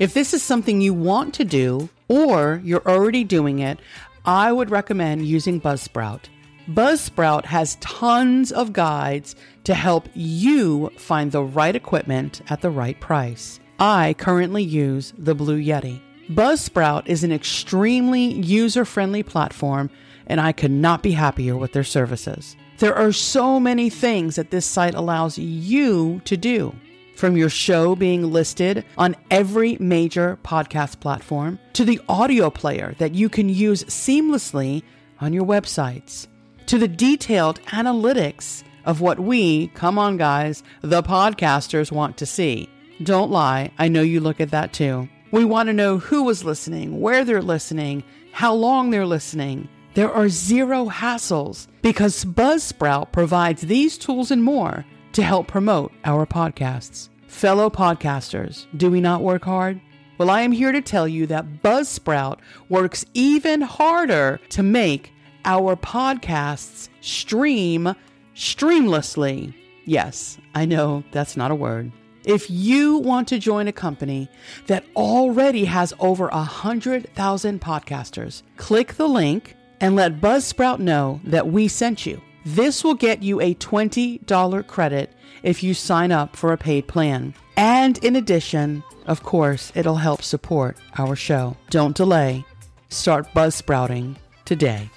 If 0.00 0.14
this 0.14 0.34
is 0.34 0.42
something 0.42 0.80
you 0.80 0.94
want 0.94 1.32
to 1.34 1.44
do, 1.44 1.88
or 2.08 2.60
you're 2.64 2.88
already 2.88 3.22
doing 3.22 3.60
it, 3.60 3.78
I 4.24 4.50
would 4.50 4.68
recommend 4.68 5.24
using 5.24 5.60
Buzzsprout. 5.60 6.24
Buzzsprout 6.68 7.44
has 7.44 7.76
tons 7.76 8.50
of 8.50 8.72
guides 8.72 9.36
to 9.62 9.74
help 9.74 10.08
you 10.12 10.90
find 10.98 11.30
the 11.30 11.44
right 11.44 11.76
equipment 11.76 12.42
at 12.50 12.62
the 12.62 12.70
right 12.70 12.98
price. 12.98 13.60
I 13.78 14.16
currently 14.18 14.64
use 14.64 15.12
the 15.16 15.36
Blue 15.36 15.62
Yeti. 15.62 16.00
Buzzsprout 16.30 17.06
is 17.06 17.22
an 17.22 17.30
extremely 17.30 18.24
user 18.24 18.84
friendly 18.84 19.22
platform, 19.22 19.88
and 20.26 20.40
I 20.40 20.50
could 20.50 20.72
not 20.72 21.04
be 21.04 21.12
happier 21.12 21.56
with 21.56 21.74
their 21.74 21.84
services. 21.84 22.56
There 22.78 22.94
are 22.94 23.12
so 23.12 23.58
many 23.58 23.88
things 23.88 24.36
that 24.36 24.50
this 24.50 24.66
site 24.66 24.94
allows 24.94 25.38
you 25.38 26.20
to 26.26 26.36
do. 26.36 26.74
From 27.14 27.34
your 27.34 27.48
show 27.48 27.96
being 27.96 28.30
listed 28.30 28.84
on 28.98 29.16
every 29.30 29.78
major 29.80 30.38
podcast 30.44 31.00
platform 31.00 31.58
to 31.72 31.86
the 31.86 31.98
audio 32.06 32.50
player 32.50 32.94
that 32.98 33.14
you 33.14 33.30
can 33.30 33.48
use 33.48 33.84
seamlessly 33.84 34.82
on 35.20 35.32
your 35.32 35.46
websites 35.46 36.26
to 36.66 36.76
the 36.76 36.88
detailed 36.88 37.62
analytics 37.62 38.62
of 38.84 39.00
what 39.00 39.18
we, 39.20 39.68
come 39.68 39.98
on 39.98 40.18
guys, 40.18 40.62
the 40.82 41.02
podcasters 41.02 41.90
want 41.90 42.18
to 42.18 42.26
see. 42.26 42.68
Don't 43.02 43.30
lie, 43.30 43.70
I 43.78 43.88
know 43.88 44.02
you 44.02 44.20
look 44.20 44.40
at 44.40 44.50
that 44.50 44.74
too. 44.74 45.08
We 45.30 45.46
want 45.46 45.68
to 45.68 45.72
know 45.72 45.96
who 45.96 46.24
was 46.24 46.44
listening, 46.44 47.00
where 47.00 47.24
they're 47.24 47.40
listening, 47.40 48.04
how 48.32 48.52
long 48.52 48.90
they're 48.90 49.06
listening. 49.06 49.68
There 49.96 50.12
are 50.12 50.28
zero 50.28 50.90
hassles 50.90 51.68
because 51.80 52.26
Buzzsprout 52.26 53.12
provides 53.12 53.62
these 53.62 53.96
tools 53.96 54.30
and 54.30 54.44
more 54.44 54.84
to 55.14 55.22
help 55.22 55.48
promote 55.48 55.90
our 56.04 56.26
podcasts. 56.26 57.08
Fellow 57.28 57.70
podcasters, 57.70 58.66
do 58.76 58.90
we 58.90 59.00
not 59.00 59.22
work 59.22 59.46
hard? 59.46 59.80
Well, 60.18 60.28
I 60.28 60.42
am 60.42 60.52
here 60.52 60.70
to 60.70 60.82
tell 60.82 61.08
you 61.08 61.26
that 61.28 61.62
Buzzsprout 61.62 62.40
works 62.68 63.06
even 63.14 63.62
harder 63.62 64.38
to 64.50 64.62
make 64.62 65.14
our 65.46 65.76
podcasts 65.76 66.90
stream 67.00 67.94
streamlessly. 68.34 69.54
Yes, 69.86 70.36
I 70.54 70.66
know 70.66 71.04
that's 71.10 71.38
not 71.38 71.52
a 71.52 71.54
word. 71.54 71.90
If 72.26 72.50
you 72.50 72.98
want 72.98 73.28
to 73.28 73.38
join 73.38 73.66
a 73.66 73.72
company 73.72 74.28
that 74.66 74.84
already 74.94 75.64
has 75.64 75.94
over 76.00 76.28
a 76.28 76.36
100,000 76.36 77.60
podcasters, 77.62 78.42
click 78.58 78.94
the 78.94 79.08
link 79.08 79.55
and 79.80 79.96
let 79.96 80.20
Buzzsprout 80.20 80.78
know 80.78 81.20
that 81.24 81.48
we 81.48 81.68
sent 81.68 82.06
you. 82.06 82.20
This 82.44 82.84
will 82.84 82.94
get 82.94 83.22
you 83.22 83.40
a 83.40 83.54
$20 83.54 84.66
credit 84.66 85.12
if 85.42 85.62
you 85.62 85.74
sign 85.74 86.12
up 86.12 86.36
for 86.36 86.52
a 86.52 86.56
paid 86.56 86.86
plan. 86.86 87.34
And 87.56 87.98
in 88.04 88.16
addition, 88.16 88.84
of 89.06 89.22
course, 89.22 89.72
it'll 89.74 89.96
help 89.96 90.22
support 90.22 90.76
our 90.98 91.16
show. 91.16 91.56
Don't 91.70 91.96
delay. 91.96 92.44
Start 92.88 93.26
Buzzsprouting 93.34 94.16
today. 94.44 94.90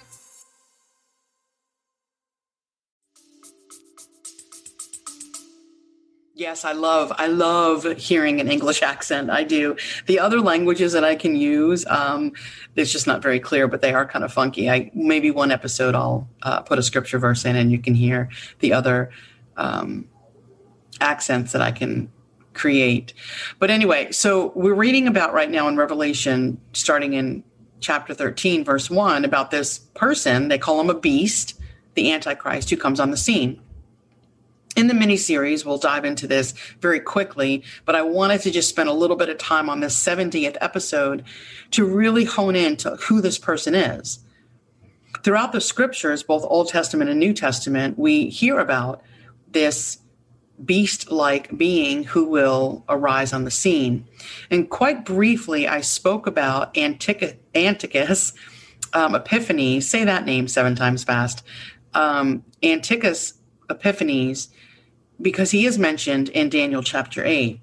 Yes, 6.39 6.63
I 6.63 6.71
love 6.71 7.11
I 7.17 7.27
love 7.27 7.83
hearing 7.97 8.39
an 8.39 8.49
English 8.49 8.81
accent. 8.81 9.29
I 9.29 9.43
do. 9.43 9.75
The 10.05 10.19
other 10.19 10.39
languages 10.39 10.93
that 10.93 11.03
I 11.03 11.17
can 11.17 11.35
use, 11.35 11.85
um, 11.87 12.31
it's 12.77 12.93
just 12.93 13.05
not 13.05 13.21
very 13.21 13.41
clear, 13.41 13.67
but 13.67 13.81
they 13.81 13.93
are 13.93 14.05
kind 14.05 14.23
of 14.23 14.31
funky. 14.31 14.69
I 14.69 14.89
maybe 14.93 15.31
one 15.31 15.51
episode 15.51 15.95
I'll 15.95 16.29
uh, 16.41 16.61
put 16.61 16.79
a 16.79 16.81
scripture 16.81 17.19
verse 17.19 17.43
in, 17.43 17.57
and 17.57 17.73
you 17.73 17.77
can 17.77 17.93
hear 17.93 18.29
the 18.59 18.71
other 18.71 19.11
um, 19.57 20.07
accents 21.01 21.51
that 21.51 21.61
I 21.61 21.73
can 21.73 22.09
create. 22.53 23.13
But 23.59 23.69
anyway, 23.69 24.13
so 24.13 24.53
we're 24.55 24.73
reading 24.73 25.07
about 25.07 25.33
right 25.33 25.51
now 25.51 25.67
in 25.67 25.75
Revelation, 25.75 26.57
starting 26.71 27.15
in 27.15 27.43
chapter 27.81 28.13
thirteen, 28.13 28.63
verse 28.63 28.89
one, 28.89 29.25
about 29.25 29.51
this 29.51 29.79
person. 29.93 30.47
They 30.47 30.57
call 30.57 30.79
him 30.79 30.89
a 30.89 30.97
beast, 30.97 31.59
the 31.95 32.13
Antichrist, 32.13 32.69
who 32.69 32.77
comes 32.77 33.01
on 33.01 33.11
the 33.11 33.17
scene 33.17 33.61
in 34.79 34.87
the 34.87 34.93
mini 34.93 35.17
series, 35.17 35.65
we'll 35.65 35.77
dive 35.77 36.05
into 36.05 36.25
this 36.25 36.53
very 36.79 37.01
quickly, 37.01 37.63
but 37.85 37.95
I 37.95 38.01
wanted 38.01 38.41
to 38.41 38.51
just 38.51 38.69
spend 38.69 38.87
a 38.87 38.93
little 38.93 39.17
bit 39.17 39.27
of 39.27 39.37
time 39.37 39.69
on 39.69 39.81
this 39.81 40.01
70th 40.01 40.55
episode 40.61 41.25
to 41.71 41.83
really 41.83 42.23
hone 42.23 42.55
in 42.55 42.77
to 42.77 42.91
who 42.91 43.19
this 43.19 43.37
person 43.37 43.75
is. 43.75 44.19
Throughout 45.21 45.51
the 45.51 45.59
scriptures, 45.59 46.23
both 46.23 46.45
Old 46.47 46.69
Testament 46.69 47.09
and 47.09 47.19
New 47.19 47.33
Testament, 47.33 47.99
we 47.99 48.29
hear 48.29 48.57
about 48.57 49.01
this 49.51 49.99
beast 50.63 51.11
like 51.11 51.57
being 51.57 52.05
who 52.05 52.25
will 52.25 52.85
arise 52.87 53.33
on 53.33 53.43
the 53.43 53.51
scene. 53.51 54.07
And 54.49 54.69
quite 54.69 55.03
briefly, 55.03 55.67
I 55.67 55.81
spoke 55.81 56.25
about 56.25 56.75
Antica- 56.77 57.35
Antiochus 57.53 58.33
um, 58.93 59.13
Epiphanes, 59.13 59.87
say 59.87 60.05
that 60.05 60.25
name 60.25 60.47
seven 60.47 60.75
times 60.75 61.03
fast. 61.03 61.43
Um, 61.93 62.43
Antiochus 62.63 63.33
Epiphanes 63.69 64.49
because 65.21 65.51
he 65.51 65.65
is 65.65 65.77
mentioned 65.77 66.29
in 66.29 66.49
Daniel 66.49 66.81
chapter 66.81 67.25
8. 67.25 67.59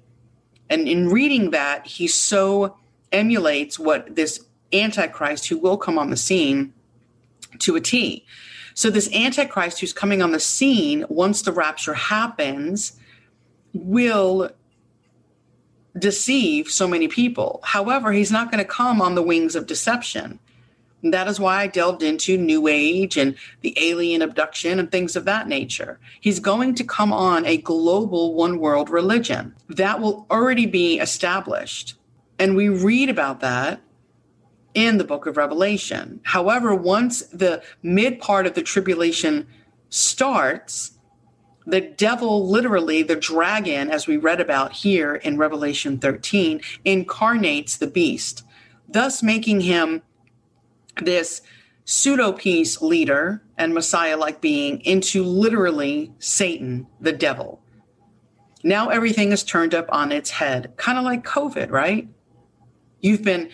And 0.69 0.87
in 0.87 1.09
reading 1.09 1.51
that, 1.51 1.87
he 1.87 2.07
so 2.07 2.75
emulates 3.11 3.79
what 3.79 4.15
this 4.15 4.45
Antichrist 4.73 5.47
who 5.47 5.57
will 5.57 5.77
come 5.77 5.97
on 5.97 6.09
the 6.09 6.17
scene 6.17 6.73
to 7.59 7.75
a 7.75 7.81
T. 7.81 8.25
So, 8.73 8.89
this 8.89 9.11
Antichrist 9.13 9.79
who's 9.79 9.93
coming 9.93 10.21
on 10.21 10.31
the 10.31 10.39
scene 10.39 11.05
once 11.09 11.41
the 11.41 11.51
rapture 11.51 11.93
happens 11.93 12.93
will 13.73 14.51
deceive 15.97 16.69
so 16.69 16.87
many 16.87 17.07
people. 17.07 17.59
However, 17.63 18.11
he's 18.11 18.31
not 18.31 18.51
going 18.51 18.63
to 18.63 18.69
come 18.69 19.01
on 19.01 19.15
the 19.15 19.23
wings 19.23 19.55
of 19.55 19.65
deception. 19.65 20.39
And 21.03 21.13
that 21.13 21.27
is 21.27 21.39
why 21.39 21.61
I 21.61 21.67
delved 21.67 22.01
into 22.01 22.37
New 22.37 22.67
Age 22.67 23.17
and 23.17 23.35
the 23.61 23.77
alien 23.79 24.21
abduction 24.21 24.79
and 24.79 24.91
things 24.91 25.15
of 25.15 25.25
that 25.25 25.47
nature. 25.47 25.99
He's 26.19 26.39
going 26.39 26.73
to 26.75 26.83
come 26.83 27.13
on 27.13 27.45
a 27.45 27.57
global 27.57 28.33
one 28.33 28.59
world 28.59 28.89
religion 28.89 29.55
that 29.69 30.01
will 30.01 30.25
already 30.31 30.65
be 30.65 30.99
established. 30.99 31.97
And 32.39 32.55
we 32.55 32.69
read 32.69 33.09
about 33.09 33.41
that 33.41 33.81
in 34.73 34.97
the 34.97 35.03
book 35.03 35.25
of 35.25 35.37
Revelation. 35.37 36.19
However, 36.23 36.73
once 36.73 37.21
the 37.27 37.63
mid 37.83 38.19
part 38.19 38.45
of 38.45 38.53
the 38.53 38.61
tribulation 38.61 39.47
starts, 39.89 40.97
the 41.65 41.81
devil, 41.81 42.47
literally 42.47 43.03
the 43.03 43.15
dragon, 43.15 43.91
as 43.91 44.07
we 44.07 44.17
read 44.17 44.39
about 44.39 44.71
here 44.71 45.15
in 45.15 45.37
Revelation 45.37 45.97
13, 45.97 46.61
incarnates 46.85 47.77
the 47.77 47.87
beast, 47.87 48.43
thus 48.87 49.21
making 49.21 49.61
him 49.61 50.01
this 51.03 51.41
pseudo 51.85 52.33
peace 52.33 52.81
leader 52.81 53.41
and 53.57 53.73
Messiah 53.73 54.17
like 54.17 54.41
being 54.41 54.81
into 54.81 55.23
literally 55.23 56.13
Satan, 56.19 56.85
the 56.99 57.13
devil. 57.13 57.61
Now 58.63 58.89
everything 58.89 59.31
is 59.31 59.43
turned 59.43 59.73
up 59.73 59.87
on 59.89 60.11
its 60.11 60.31
head, 60.31 60.73
kind 60.77 60.97
of 60.97 61.05
like 61.05 61.23
COVID, 61.23 61.71
right? 61.71 62.09
You've 62.99 63.23
been 63.23 63.49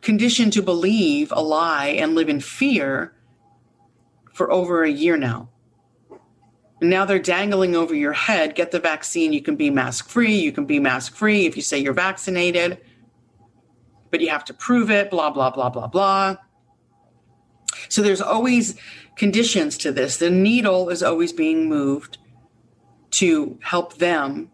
conditioned 0.00 0.54
to 0.54 0.62
believe 0.62 1.32
a 1.32 1.42
lie 1.42 1.88
and 1.88 2.14
live 2.14 2.28
in 2.28 2.40
fear 2.40 3.14
for 4.32 4.50
over 4.50 4.82
a 4.84 4.90
year 4.90 5.16
now. 5.16 5.50
Now 6.80 7.04
they're 7.04 7.18
dangling 7.18 7.74
over 7.74 7.94
your 7.94 8.12
head 8.12 8.54
get 8.54 8.70
the 8.70 8.78
vaccine, 8.78 9.32
you 9.32 9.42
can 9.42 9.56
be 9.56 9.68
mask 9.68 10.08
free, 10.08 10.38
you 10.38 10.52
can 10.52 10.64
be 10.64 10.78
mask 10.78 11.14
free 11.14 11.44
if 11.44 11.56
you 11.56 11.62
say 11.62 11.78
you're 11.78 11.92
vaccinated, 11.92 12.78
but 14.10 14.20
you 14.20 14.30
have 14.30 14.44
to 14.46 14.54
prove 14.54 14.90
it, 14.90 15.10
blah, 15.10 15.30
blah, 15.30 15.50
blah, 15.50 15.68
blah, 15.68 15.88
blah. 15.88 16.36
So 17.88 18.02
there's 18.02 18.20
always 18.20 18.74
conditions 19.16 19.76
to 19.78 19.92
this. 19.92 20.16
The 20.16 20.30
needle 20.30 20.88
is 20.88 21.02
always 21.02 21.32
being 21.32 21.68
moved 21.68 22.18
to 23.10 23.58
help 23.62 23.98
them 23.98 24.50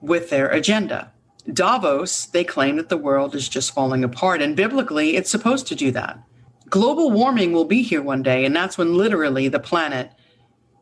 with 0.00 0.30
their 0.30 0.48
agenda. 0.48 1.12
Davos, 1.52 2.26
they 2.26 2.44
claim 2.44 2.76
that 2.76 2.88
the 2.88 2.96
world 2.96 3.34
is 3.34 3.48
just 3.48 3.72
falling 3.72 4.04
apart, 4.04 4.42
and 4.42 4.54
biblically, 4.54 5.16
it's 5.16 5.30
supposed 5.30 5.66
to 5.68 5.74
do 5.74 5.90
that. 5.92 6.18
Global 6.68 7.10
warming 7.10 7.52
will 7.52 7.64
be 7.64 7.82
here 7.82 8.02
one 8.02 8.22
day, 8.22 8.44
and 8.44 8.54
that's 8.54 8.76
when 8.76 8.94
literally 8.94 9.48
the 9.48 9.58
planet, 9.58 10.12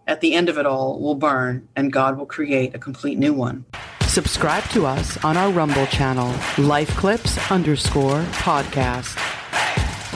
at 0.09 0.21
the 0.21 0.35
end 0.35 0.49
of 0.49 0.59
it 0.59 0.67
all, 0.67 1.01
will 1.01 1.15
burn 1.15 1.69
and 1.77 1.93
God 1.93 2.19
will 2.19 2.27
create 2.27 2.75
a 2.75 2.79
complete 2.79 3.19
new 3.19 3.33
one. 3.33 3.65
Subscribe 4.03 4.65
to 4.71 4.87
us 4.87 5.23
on 5.25 5.37
our 5.37 5.53
Rumble 5.53 5.87
channel, 5.87 6.35
Life 6.59 6.91
Clips 6.97 7.39
underscore 7.51 8.23
podcast. 8.33 9.36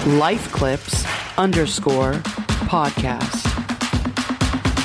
Life 0.06 0.50
Clips 0.50 1.04
underscore 1.36 2.14
podcast. 2.64 3.46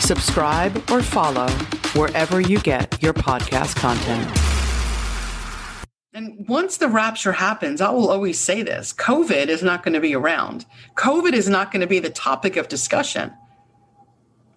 Subscribe 0.02 0.76
or 0.92 1.02
follow 1.02 1.48
wherever 1.94 2.42
you 2.42 2.60
get 2.60 3.02
your 3.02 3.14
podcast 3.14 3.78
content. 3.78 4.30
And 6.14 6.46
once 6.50 6.76
the 6.76 6.90
rapture 6.90 7.32
happens, 7.32 7.80
I 7.80 7.92
will 7.92 8.12
always 8.12 8.42
say 8.42 8.62
this 8.62 8.92
COVID 8.92 9.48
is 9.48 9.64
not 9.64 9.84
going 9.84 9.94
to 9.94 10.02
be 10.02 10.14
around. 10.14 10.66
COVID 10.96 11.32
is 11.32 11.48
not 11.48 11.72
going 11.72 11.80
to 11.80 11.88
be 11.88 12.00
the 12.00 12.10
topic 12.10 12.58
of 12.58 12.68
discussion. 12.68 13.32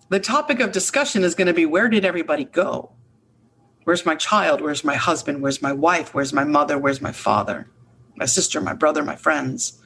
The 0.08 0.18
topic 0.18 0.58
of 0.58 0.72
discussion 0.72 1.22
is 1.22 1.36
going 1.36 1.46
to 1.46 1.54
be 1.54 1.66
where 1.66 1.88
did 1.88 2.04
everybody 2.04 2.42
go? 2.42 2.90
Where's 3.84 4.04
my 4.04 4.16
child? 4.16 4.60
Where's 4.60 4.82
my 4.82 4.96
husband? 4.96 5.40
Where's 5.40 5.62
my 5.62 5.72
wife? 5.72 6.14
Where's 6.14 6.32
my 6.32 6.42
mother? 6.42 6.76
Where's 6.78 7.00
my 7.00 7.12
father? 7.12 7.70
My 8.16 8.24
sister, 8.24 8.60
my 8.60 8.74
brother, 8.74 9.04
my 9.04 9.14
friends? 9.14 9.80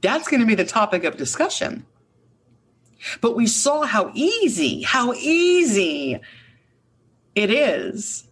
That's 0.00 0.28
going 0.28 0.40
to 0.40 0.46
be 0.46 0.54
the 0.54 0.64
topic 0.64 1.04
of 1.04 1.16
discussion. 1.16 1.86
But 3.20 3.36
we 3.36 3.46
saw 3.46 3.82
how 3.82 4.10
easy, 4.14 4.82
how 4.82 5.12
easy 5.14 6.20
it 7.34 7.50
is 7.50 8.24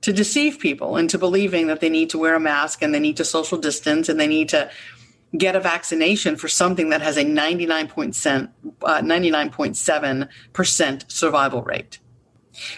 to 0.00 0.12
deceive 0.12 0.58
people 0.58 0.96
into 0.96 1.18
believing 1.18 1.68
that 1.68 1.80
they 1.80 1.88
need 1.88 2.10
to 2.10 2.18
wear 2.18 2.34
a 2.34 2.40
mask 2.40 2.82
and 2.82 2.94
they 2.94 3.00
need 3.00 3.16
to 3.16 3.24
social 3.24 3.58
distance 3.58 4.08
and 4.08 4.20
they 4.20 4.26
need 4.26 4.48
to 4.50 4.70
get 5.36 5.56
a 5.56 5.60
vaccination 5.60 6.36
for 6.36 6.48
something 6.48 6.90
that 6.90 7.02
has 7.02 7.16
a 7.16 7.24
99.7% 7.24 8.48
uh, 8.82 9.00
99.7% 9.00 11.10
survival 11.10 11.62
rate. 11.62 11.98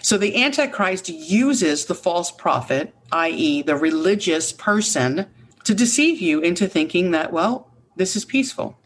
So 0.01 0.17
the 0.17 0.43
Antichrist 0.43 1.09
uses 1.09 1.85
the 1.85 1.95
false 1.95 2.31
prophet, 2.31 2.93
i.e., 3.11 3.61
the 3.61 3.75
religious 3.75 4.51
person, 4.51 5.27
to 5.63 5.73
deceive 5.73 6.19
you 6.19 6.41
into 6.41 6.67
thinking 6.67 7.11
that, 7.11 7.31
well, 7.31 7.68
this 7.99 8.15
is 8.15 8.23
peaceful. 8.23 8.79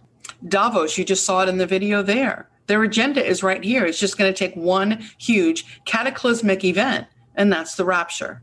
Davos, 0.48 0.98
you 0.98 1.06
just 1.06 1.24
saw 1.24 1.44
it 1.44 1.50
in 1.50 1.60
the 1.60 1.68
video 1.68 2.02
there. 2.02 2.50
Their 2.66 2.82
agenda 2.82 3.24
is 3.24 3.44
right 3.44 3.64
here. 3.64 3.86
It's 3.86 4.00
just 4.00 4.18
going 4.18 4.34
to 4.34 4.38
take 4.38 4.56
one 4.56 5.04
huge 5.20 5.84
cataclysmic 5.86 6.66
event, 6.66 7.06
and 7.36 7.54
that's 7.54 7.76
the 7.76 7.86
rapture. 7.86 8.42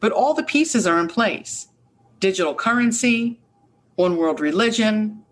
But 0.00 0.10
all 0.10 0.34
the 0.34 0.42
pieces 0.42 0.86
are 0.86 0.98
in 0.98 1.08
place 1.08 1.68
digital 2.18 2.54
currency, 2.54 3.40
one 3.94 4.16
world 4.16 4.40
religion. 4.40 5.22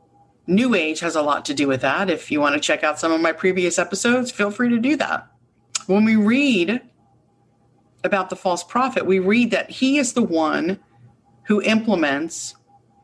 New 0.47 0.75
Age 0.75 1.00
has 1.00 1.16
a 1.16 1.23
lot 1.23 1.45
to 1.47 1.54
do 1.54 1.66
with 1.66 1.81
that. 1.81 2.09
If 2.11 2.31
you 2.31 2.40
want 2.40 2.54
to 2.54 2.61
check 2.61 2.85
out 2.85 3.00
some 3.00 3.12
of 3.12 3.21
my 3.21 3.33
previous 3.33 3.78
episodes, 3.78 4.31
feel 4.31 4.50
free 4.50 4.69
to 4.69 4.78
do 4.78 4.97
that. 4.97 5.26
When 5.87 6.04
we 6.04 6.16
read 6.16 6.81
about 8.04 8.31
the 8.31 8.37
false 8.37 8.62
prophet, 8.62 9.07
we 9.07 9.19
read 9.19 9.50
that 9.50 9.71
he 9.71 9.99
is 9.99 10.12
the 10.12 10.23
one 10.23 10.78
who 11.45 11.62
implements 11.62 12.54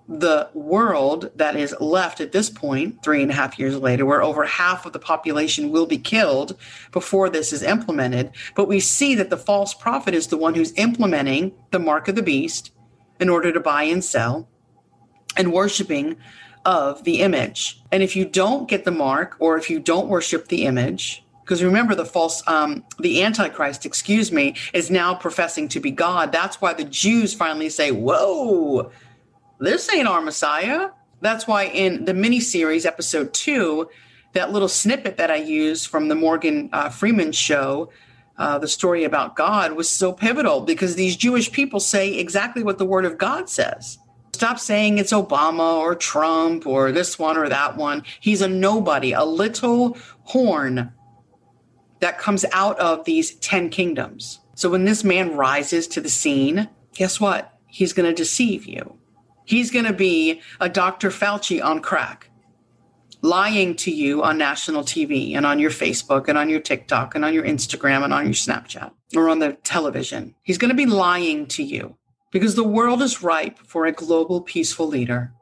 the 0.09 0.49
world 0.55 1.31
that 1.37 1.55
is 1.55 1.75
left 1.81 2.21
at 2.21 2.33
this 2.33 2.49
point, 2.49 3.03
three 3.03 3.23
and 3.23 3.31
a 3.31 3.35
half 3.35 3.59
years 3.59 3.77
later, 3.77 4.07
where 4.07 4.23
over 4.23 4.45
half 4.45 4.87
of 4.87 4.95
the 4.95 4.99
population 4.99 5.71
will 5.71 5.87
be 5.87 5.99
killed 5.99 6.57
before 6.93 7.29
this 7.29 7.53
is 7.53 7.63
implemented. 7.63 8.31
But 8.55 8.69
we 8.69 8.81
see 8.81 9.15
that 9.17 9.29
the 9.29 9.37
false 9.37 9.75
prophet 9.75 10.15
is 10.15 10.29
the 10.29 10.39
one 10.39 10.55
who's 10.55 10.73
implementing 10.77 11.53
the 11.73 11.79
mark 11.79 12.09
of 12.09 12.17
the 12.17 12.23
beast 12.23 12.73
in 13.21 13.29
order 13.29 13.53
to 13.53 13.61
buy 13.61 13.83
and 13.83 14.03
sell 14.03 14.49
and 15.37 15.53
worshiping 15.53 16.17
of 16.65 17.05
the 17.05 17.21
image. 17.21 17.83
And 17.93 18.03
if 18.03 18.17
you 18.17 18.25
don't 18.25 18.69
get 18.69 18.85
the 18.85 18.91
mark 18.91 19.37
or 19.41 19.59
if 19.59 19.69
you 19.69 19.79
don't 19.79 20.09
worship 20.09 20.49
the 20.49 20.65
image, 20.65 21.23
because 21.45 21.63
remember 21.63 21.95
the 21.95 22.05
false 22.05 22.43
um, 22.47 22.85
the 22.99 23.23
antichrist 23.23 23.87
excuse 23.87 24.31
me 24.31 24.55
is 24.75 24.91
now 24.91 25.15
professing 25.15 25.67
to 25.67 25.81
be 25.81 25.91
god 25.91 26.31
that's 26.31 26.61
why 26.61 26.75
the 26.75 26.85
jews 26.85 27.33
finally 27.33 27.71
say 27.71 27.91
whoa 27.91 28.93
this 29.59 29.93
ain't 29.93 30.09
our 30.09 30.21
Messiah. 30.21 30.91
That's 31.21 31.47
why 31.47 31.65
in 31.65 32.05
the 32.05 32.13
miniseries, 32.13 32.87
episode 32.87 33.35
two, 33.35 33.89
that 34.33 34.53
little 34.53 34.69
snippet 34.69 35.17
that 35.17 35.31
I 35.31 35.37
used 35.37 35.89
from 35.89 36.09
the 36.09 36.15
Morgan 36.15 36.69
uh, 36.73 36.91
Freeman 36.91 37.33
show, 37.33 37.91
uh, 38.37 38.59
the 38.59 38.69
story 38.69 39.05
about 39.05 39.35
God, 39.35 39.73
was 39.73 39.89
so 39.89 40.13
pivotal 40.13 40.61
because 40.61 40.95
these 40.95 41.17
Jewish 41.17 41.51
people 41.51 41.81
say 41.81 42.15
exactly 42.15 42.63
what 42.63 42.79
the 42.79 42.85
Word 42.85 43.05
of 43.05 43.19
God 43.19 43.49
says. 43.49 43.99
Stop 44.33 44.61
saying 44.61 44.99
it's 44.99 45.13
Obama 45.13 45.79
or 45.79 45.97
Trump 45.97 46.65
or 46.65 46.93
this 46.93 47.19
one 47.19 47.37
or 47.37 47.49
that 47.49 47.77
one. 47.77 48.05
He's 48.21 48.41
a 48.41 48.49
nobody, 48.49 49.13
a 49.13 49.25
little 49.25 49.97
horn 50.23 50.93
that 51.99 52.19
comes 52.21 52.45
out 52.53 52.79
of 52.79 53.05
these 53.05 53.35
10 53.37 53.71
kingdoms. 53.71 54.39
So 54.55 54.71
when 54.71 54.85
this 54.85 55.03
man 55.03 55.37
rises 55.37 55.89
to 55.89 56.01
the 56.01 56.09
scene, 56.09 56.69
guess 56.95 57.21
what? 57.21 57.59
He's 57.67 57.93
going 57.93 58.09
to 58.09 58.15
deceive 58.15 58.67
you. 58.67 58.99
He's 59.49 59.71
going 59.71 59.87
to 59.87 59.95
be 59.95 60.43
a 60.61 60.69
Dr. 60.69 61.09
Fauci 61.09 61.65
on 61.65 61.81
crack, 61.81 62.29
lying 63.23 63.75
to 63.77 63.91
you 63.91 64.23
on 64.23 64.37
national 64.37 64.83
TV 64.83 65.35
and 65.35 65.47
on 65.47 65.59
your 65.59 65.71
Facebook 65.71 66.29
and 66.29 66.37
on 66.37 66.51
your 66.51 66.61
TikTok 66.61 67.15
and 67.15 67.25
on 67.25 67.33
your 67.33 67.45
Instagram 67.45 68.05
and 68.05 68.13
on 68.13 68.27
your 68.27 68.35
Snapchat 68.35 68.91
or 69.17 69.31
on 69.31 69.39
the 69.39 69.55
television. 69.65 70.35
He's 70.43 70.59
going 70.59 70.69
to 70.69 70.77
be 70.77 70.85
lying 70.85 71.47
to 71.47 71.63
you 71.63 71.97
because 72.31 72.57
the 72.57 72.63
world 72.63 73.01
is 73.01 73.23
ripe 73.23 73.59
for 73.61 73.87
a 73.87 73.93
global 73.93 74.43
peaceful 74.43 74.87
leader. 74.87 75.33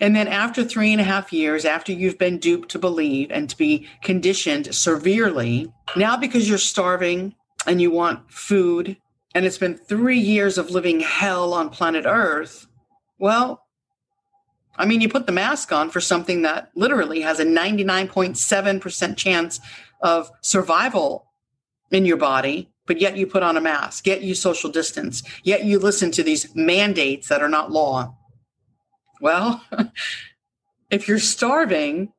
And 0.00 0.16
then 0.16 0.26
after 0.26 0.64
three 0.64 0.90
and 0.90 1.00
a 1.00 1.04
half 1.04 1.32
years, 1.32 1.64
after 1.64 1.92
you've 1.92 2.18
been 2.18 2.38
duped 2.38 2.68
to 2.70 2.80
believe 2.80 3.30
and 3.30 3.48
to 3.48 3.56
be 3.56 3.86
conditioned 4.02 4.74
severely, 4.74 5.72
now 5.94 6.16
because 6.16 6.48
you're 6.48 6.58
starving 6.58 7.36
and 7.64 7.80
you 7.80 7.92
want 7.92 8.28
food, 8.28 8.96
and 9.36 9.46
it's 9.46 9.58
been 9.58 9.76
three 9.76 10.18
years 10.18 10.58
of 10.58 10.70
living 10.70 10.98
hell 10.98 11.54
on 11.54 11.70
planet 11.70 12.06
Earth, 12.08 12.66
well, 13.22 13.68
I 14.74 14.84
mean, 14.84 15.00
you 15.00 15.08
put 15.08 15.26
the 15.26 15.32
mask 15.32 15.70
on 15.70 15.90
for 15.90 16.00
something 16.00 16.42
that 16.42 16.72
literally 16.74 17.20
has 17.20 17.38
a 17.38 17.44
99.7% 17.44 19.16
chance 19.16 19.60
of 20.00 20.28
survival 20.40 21.28
in 21.92 22.04
your 22.04 22.16
body, 22.16 22.72
but 22.84 23.00
yet 23.00 23.16
you 23.16 23.28
put 23.28 23.44
on 23.44 23.56
a 23.56 23.60
mask, 23.60 24.08
yet 24.08 24.22
you 24.22 24.34
social 24.34 24.70
distance, 24.72 25.22
yet 25.44 25.64
you 25.64 25.78
listen 25.78 26.10
to 26.10 26.24
these 26.24 26.52
mandates 26.56 27.28
that 27.28 27.40
are 27.40 27.48
not 27.48 27.70
law. 27.70 28.16
Well, 29.20 29.62
if 30.90 31.06
you're 31.06 31.20
starving 31.20 32.12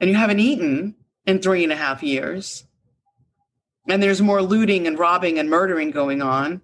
and 0.00 0.08
you 0.08 0.14
haven't 0.14 0.38
eaten 0.38 0.94
in 1.26 1.40
three 1.40 1.64
and 1.64 1.72
a 1.72 1.76
half 1.76 2.04
years, 2.04 2.66
and 3.88 4.00
there's 4.00 4.22
more 4.22 4.42
looting 4.42 4.86
and 4.86 4.96
robbing 4.96 5.40
and 5.40 5.50
murdering 5.50 5.90
going 5.90 6.22
on, 6.22 6.62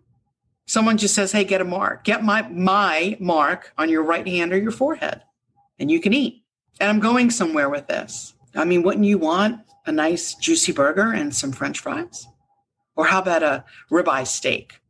Someone 0.73 0.97
just 0.97 1.15
says, 1.15 1.33
"Hey, 1.33 1.45
get 1.45 1.61
a 1.61 1.67
mark. 1.67 2.03
Get 2.03 2.25
my 2.25 2.49
my 2.49 3.19
mark 3.21 3.75
on 3.77 3.91
your 3.91 4.03
right 4.03 4.27
hand 4.27 4.55
or 4.55 4.59
your 4.59 4.71
forehead, 4.71 5.21
and 5.79 5.91
you 5.91 6.01
can 6.01 6.15
eat." 6.15 6.45
And 6.81 6.89
I'm 6.89 6.99
going 6.99 7.31
somewhere 7.31 7.69
with 7.69 7.89
this. 7.89 8.33
I 8.55 8.65
mean, 8.65 8.83
wouldn't 8.83 9.05
you 9.05 9.19
want 9.19 9.61
a 9.85 9.93
nice 9.93 10.33
juicy 10.35 10.73
burger 10.73 11.13
and 11.13 11.35
some 11.35 11.53
French 11.53 11.81
fries? 11.81 12.27
Or 12.97 13.05
how 13.05 13.21
about 13.21 13.43
a 13.43 13.67
ribeye 13.91 14.27
steak? 14.27 14.81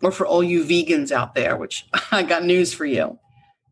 Or 0.00 0.12
for 0.12 0.28
all 0.28 0.44
you 0.44 0.62
vegans 0.62 1.10
out 1.10 1.34
there, 1.34 1.56
which 1.56 1.86
I 2.12 2.22
got 2.22 2.44
news 2.44 2.72
for 2.72 2.86
you. 2.86 3.18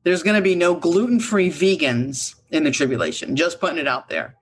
There's 0.02 0.24
going 0.24 0.34
to 0.34 0.42
be 0.42 0.56
no 0.56 0.74
gluten 0.74 1.20
free 1.20 1.50
vegans 1.50 2.34
in 2.50 2.64
the 2.64 2.72
tribulation, 2.72 3.36
just 3.36 3.60
putting 3.60 3.78
it 3.78 3.86
out 3.86 4.08
there. 4.08 4.34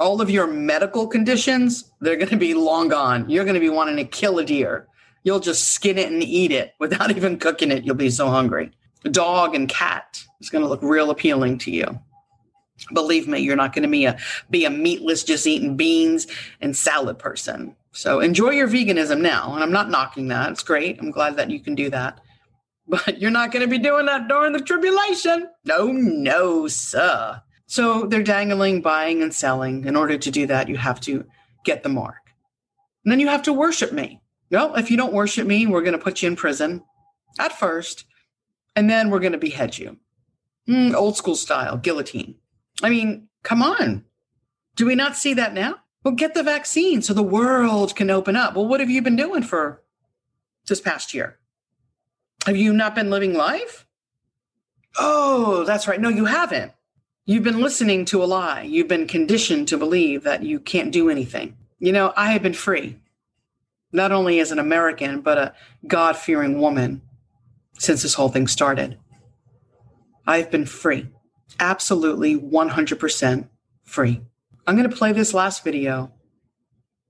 All 0.00 0.20
of 0.20 0.30
your 0.30 0.48
medical 0.48 1.06
conditions, 1.06 1.92
they're 2.00 2.16
going 2.16 2.28
to 2.30 2.36
be 2.36 2.54
long 2.54 2.88
gone. 2.88 3.30
You're 3.30 3.44
going 3.44 3.54
to 3.54 3.60
be 3.60 3.68
wanting 3.68 3.98
to 3.98 4.04
kill 4.04 4.40
a 4.40 4.44
deer 4.44 4.88
You'll 5.24 5.40
just 5.40 5.68
skin 5.68 5.98
it 5.98 6.10
and 6.10 6.22
eat 6.22 6.52
it 6.52 6.74
without 6.78 7.10
even 7.16 7.38
cooking 7.38 7.70
it. 7.70 7.84
You'll 7.84 7.94
be 7.94 8.10
so 8.10 8.28
hungry. 8.28 8.70
Dog 9.04 9.54
and 9.54 9.68
cat 9.68 10.22
is 10.40 10.50
going 10.50 10.62
to 10.62 10.68
look 10.68 10.82
real 10.82 11.10
appealing 11.10 11.58
to 11.58 11.70
you. 11.70 12.00
Believe 12.92 13.28
me, 13.28 13.38
you're 13.38 13.56
not 13.56 13.74
going 13.74 13.84
to 13.84 13.88
be 13.88 14.06
a 14.06 14.18
be 14.50 14.64
a 14.64 14.70
meatless, 14.70 15.22
just 15.22 15.46
eating 15.46 15.76
beans 15.76 16.26
and 16.60 16.76
salad 16.76 17.18
person. 17.18 17.76
So 17.92 18.20
enjoy 18.20 18.50
your 18.50 18.68
veganism 18.68 19.20
now. 19.20 19.54
And 19.54 19.62
I'm 19.62 19.72
not 19.72 19.90
knocking 19.90 20.28
that. 20.28 20.50
It's 20.50 20.62
great. 20.62 20.98
I'm 20.98 21.10
glad 21.10 21.36
that 21.36 21.50
you 21.50 21.60
can 21.60 21.74
do 21.74 21.90
that. 21.90 22.20
But 22.88 23.20
you're 23.20 23.30
not 23.30 23.52
going 23.52 23.62
to 23.62 23.68
be 23.68 23.78
doing 23.78 24.06
that 24.06 24.28
during 24.28 24.52
the 24.52 24.60
tribulation. 24.60 25.48
No, 25.64 25.86
no, 25.92 26.66
sir. 26.66 27.40
So 27.66 28.06
they're 28.06 28.22
dangling, 28.22 28.82
buying, 28.82 29.22
and 29.22 29.32
selling. 29.32 29.84
In 29.86 29.94
order 29.94 30.18
to 30.18 30.30
do 30.30 30.46
that, 30.48 30.68
you 30.68 30.76
have 30.76 31.00
to 31.02 31.24
get 31.64 31.82
the 31.82 31.88
mark. 31.88 32.16
And 33.04 33.12
then 33.12 33.20
you 33.20 33.28
have 33.28 33.42
to 33.44 33.52
worship 33.52 33.92
me. 33.92 34.21
Well, 34.52 34.74
if 34.74 34.90
you 34.90 34.98
don't 34.98 35.14
worship 35.14 35.46
me, 35.46 35.66
we're 35.66 35.80
going 35.80 35.98
to 35.98 35.98
put 35.98 36.22
you 36.22 36.28
in 36.28 36.36
prison 36.36 36.84
at 37.40 37.58
first, 37.58 38.04
and 38.76 38.88
then 38.88 39.08
we're 39.08 39.18
going 39.18 39.32
to 39.32 39.38
behead 39.38 39.78
you. 39.78 39.96
Mm, 40.68 40.94
old 40.94 41.16
school 41.16 41.34
style, 41.34 41.78
guillotine. 41.78 42.36
I 42.82 42.90
mean, 42.90 43.28
come 43.42 43.62
on. 43.62 44.04
Do 44.76 44.86
we 44.86 44.94
not 44.94 45.16
see 45.16 45.34
that 45.34 45.54
now? 45.54 45.76
Well, 46.04 46.14
get 46.14 46.34
the 46.34 46.42
vaccine 46.42 47.00
so 47.00 47.14
the 47.14 47.22
world 47.22 47.96
can 47.96 48.10
open 48.10 48.36
up. 48.36 48.54
Well, 48.54 48.66
what 48.66 48.80
have 48.80 48.90
you 48.90 49.00
been 49.00 49.16
doing 49.16 49.42
for 49.42 49.82
this 50.68 50.80
past 50.80 51.14
year? 51.14 51.38
Have 52.44 52.56
you 52.56 52.72
not 52.72 52.94
been 52.94 53.08
living 53.08 53.34
life? 53.34 53.86
Oh, 54.98 55.64
that's 55.64 55.88
right. 55.88 56.00
No, 56.00 56.10
you 56.10 56.26
haven't. 56.26 56.72
You've 57.24 57.44
been 57.44 57.60
listening 57.60 58.04
to 58.06 58.22
a 58.22 58.26
lie. 58.26 58.62
You've 58.62 58.88
been 58.88 59.06
conditioned 59.06 59.68
to 59.68 59.78
believe 59.78 60.24
that 60.24 60.42
you 60.42 60.60
can't 60.60 60.92
do 60.92 61.08
anything. 61.08 61.56
You 61.78 61.92
know, 61.92 62.12
I 62.16 62.32
have 62.32 62.42
been 62.42 62.52
free, 62.52 62.98
not 63.92 64.12
only 64.12 64.40
as 64.40 64.50
an 64.50 64.58
American, 64.58 65.20
but 65.20 65.38
a 65.38 65.54
God 65.86 66.16
fearing 66.16 66.60
woman 66.60 67.02
since 67.78 68.02
this 68.02 68.14
whole 68.14 68.28
thing 68.28 68.46
started. 68.46 68.98
I've 70.26 70.50
been 70.50 70.66
free, 70.66 71.08
absolutely 71.58 72.38
100% 72.38 73.48
free. 73.82 74.20
I'm 74.66 74.76
going 74.76 74.88
to 74.88 74.96
play 74.96 75.12
this 75.12 75.34
last 75.34 75.64
video 75.64 76.12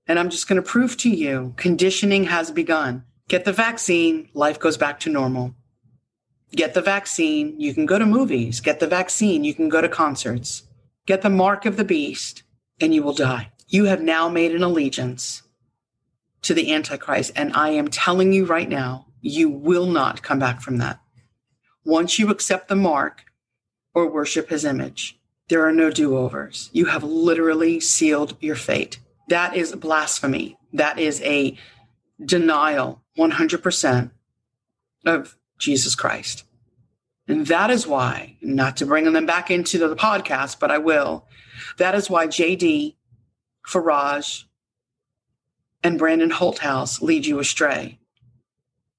and 0.07 0.19
I'm 0.19 0.29
just 0.29 0.47
going 0.47 0.61
to 0.61 0.67
prove 0.67 0.97
to 0.97 1.09
you 1.09 1.53
conditioning 1.57 2.25
has 2.25 2.51
begun. 2.51 3.03
Get 3.29 3.45
the 3.45 3.53
vaccine, 3.53 4.29
life 4.33 4.59
goes 4.59 4.77
back 4.77 4.99
to 5.01 5.09
normal. 5.09 5.55
Get 6.51 6.73
the 6.73 6.81
vaccine, 6.81 7.59
you 7.59 7.73
can 7.73 7.85
go 7.85 7.97
to 7.97 8.05
movies. 8.05 8.59
Get 8.59 8.79
the 8.79 8.87
vaccine, 8.87 9.43
you 9.43 9.53
can 9.53 9.69
go 9.69 9.81
to 9.81 9.89
concerts. 9.89 10.63
Get 11.05 11.21
the 11.21 11.29
mark 11.29 11.65
of 11.65 11.77
the 11.77 11.85
beast, 11.85 12.43
and 12.79 12.93
you 12.93 13.01
will 13.01 13.13
die. 13.13 13.51
You 13.67 13.85
have 13.85 14.01
now 14.01 14.29
made 14.29 14.53
an 14.53 14.61
allegiance 14.61 15.42
to 16.43 16.53
the 16.53 16.73
Antichrist. 16.73 17.31
And 17.35 17.53
I 17.53 17.69
am 17.69 17.87
telling 17.87 18.33
you 18.33 18.45
right 18.45 18.69
now, 18.69 19.07
you 19.21 19.49
will 19.49 19.87
not 19.87 20.21
come 20.21 20.39
back 20.39 20.61
from 20.61 20.77
that. 20.77 20.99
Once 21.85 22.19
you 22.19 22.29
accept 22.29 22.67
the 22.67 22.75
mark 22.75 23.23
or 23.93 24.09
worship 24.09 24.49
his 24.49 24.63
image, 24.65 25.19
there 25.49 25.65
are 25.65 25.73
no 25.73 25.89
do 25.89 26.15
overs. 26.17 26.69
You 26.73 26.85
have 26.85 27.03
literally 27.03 27.79
sealed 27.79 28.37
your 28.39 28.55
fate. 28.55 28.99
That 29.29 29.55
is 29.55 29.75
blasphemy. 29.75 30.57
That 30.71 30.99
is 30.99 31.21
a 31.21 31.57
denial 32.23 33.03
100% 33.17 34.11
of 35.05 35.37
Jesus 35.59 35.95
Christ. 35.95 36.45
And 37.27 37.47
that 37.47 37.69
is 37.69 37.87
why, 37.87 38.37
not 38.41 38.77
to 38.77 38.85
bring 38.85 39.11
them 39.11 39.25
back 39.25 39.49
into 39.49 39.77
the 39.77 39.95
podcast, 39.95 40.59
but 40.59 40.71
I 40.71 40.77
will. 40.77 41.25
That 41.77 41.95
is 41.95 42.09
why 42.09 42.27
JD, 42.27 42.95
Farag, 43.67 44.43
and 45.83 45.99
Brandon 45.99 46.31
Holthaus 46.31 47.01
lead 47.01 47.25
you 47.25 47.39
astray. 47.39 47.99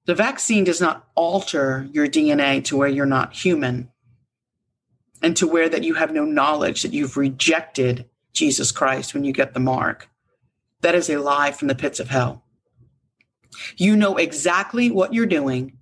The 0.06 0.14
vaccine 0.14 0.64
does 0.64 0.80
not 0.80 1.08
alter 1.14 1.88
your 1.92 2.06
DNA 2.06 2.62
to 2.64 2.76
where 2.76 2.88
you're 2.88 3.06
not 3.06 3.34
human 3.34 3.90
and 5.22 5.36
to 5.38 5.46
where 5.46 5.68
that 5.70 5.84
you 5.84 5.94
have 5.94 6.12
no 6.12 6.24
knowledge 6.24 6.82
that 6.82 6.92
you've 6.92 7.16
rejected 7.16 8.04
Jesus 8.34 8.70
Christ 8.70 9.14
when 9.14 9.24
you 9.24 9.32
get 9.32 9.54
the 9.54 9.60
mark. 9.60 10.10
That 10.82 10.94
is 10.94 11.08
a 11.08 11.16
lie 11.16 11.52
from 11.52 11.68
the 11.68 11.74
pits 11.74 11.98
of 11.98 12.10
hell. 12.10 12.44
You 13.76 13.96
know 13.96 14.16
exactly 14.16 14.90
what 14.90 15.14
you're 15.14 15.24
doing 15.24 15.78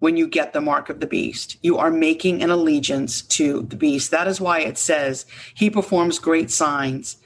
when 0.00 0.16
you 0.16 0.26
get 0.26 0.52
the 0.52 0.60
mark 0.60 0.88
of 0.88 0.98
the 0.98 1.06
beast. 1.06 1.58
You 1.62 1.78
are 1.78 1.90
making 1.90 2.42
an 2.42 2.50
allegiance 2.50 3.22
to 3.22 3.62
the 3.62 3.76
beast. 3.76 4.10
That 4.10 4.26
is 4.26 4.40
why 4.40 4.60
it 4.60 4.78
says 4.78 5.26
he 5.54 5.70
performs 5.70 6.18
great 6.18 6.50
signs, 6.50 7.17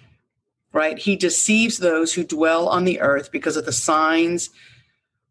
right? 0.72 0.98
He 0.98 1.16
deceives 1.16 1.78
those 1.78 2.14
who 2.14 2.24
dwell 2.24 2.68
on 2.68 2.84
the 2.84 3.00
earth 3.00 3.30
because 3.30 3.56
of 3.56 3.66
the 3.66 3.72
signs 3.72 4.50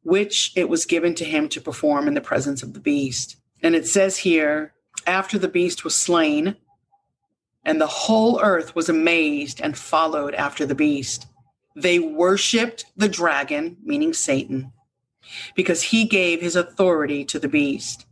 which 0.04 0.52
it 0.56 0.68
was 0.68 0.86
given 0.86 1.14
to 1.16 1.26
him 1.26 1.48
to 1.50 1.62
perform 1.62 2.08
in 2.08 2.16
the 2.16 2.22
presence 2.22 2.64
of 2.64 2.74
the 2.74 2.80
beast. 2.80 3.38
And 3.62 3.76
it 3.76 3.88
says 3.88 4.18
here, 4.18 4.74
after 5.06 5.38
the 5.38 5.48
beast 5.48 5.84
was 5.84 5.96
slain, 5.96 6.56
and 7.64 7.80
the 7.80 7.88
whole 7.88 8.42
earth 8.42 8.76
was 8.76 8.90
amazed 8.90 9.62
and 9.62 9.78
followed 9.78 10.34
after 10.34 10.66
the 10.66 10.76
beast. 10.76 11.28
They 11.76 12.00
worshiped 12.00 12.86
the 12.98 13.08
dragon, 13.08 13.78
meaning 13.84 14.14
Satan, 14.14 14.72
because 15.56 15.84
he 15.84 16.06
gave 16.06 16.42
his 16.42 16.56
authority 16.56 17.24
to 17.26 17.40
the 17.40 17.48
beast. 17.48 18.06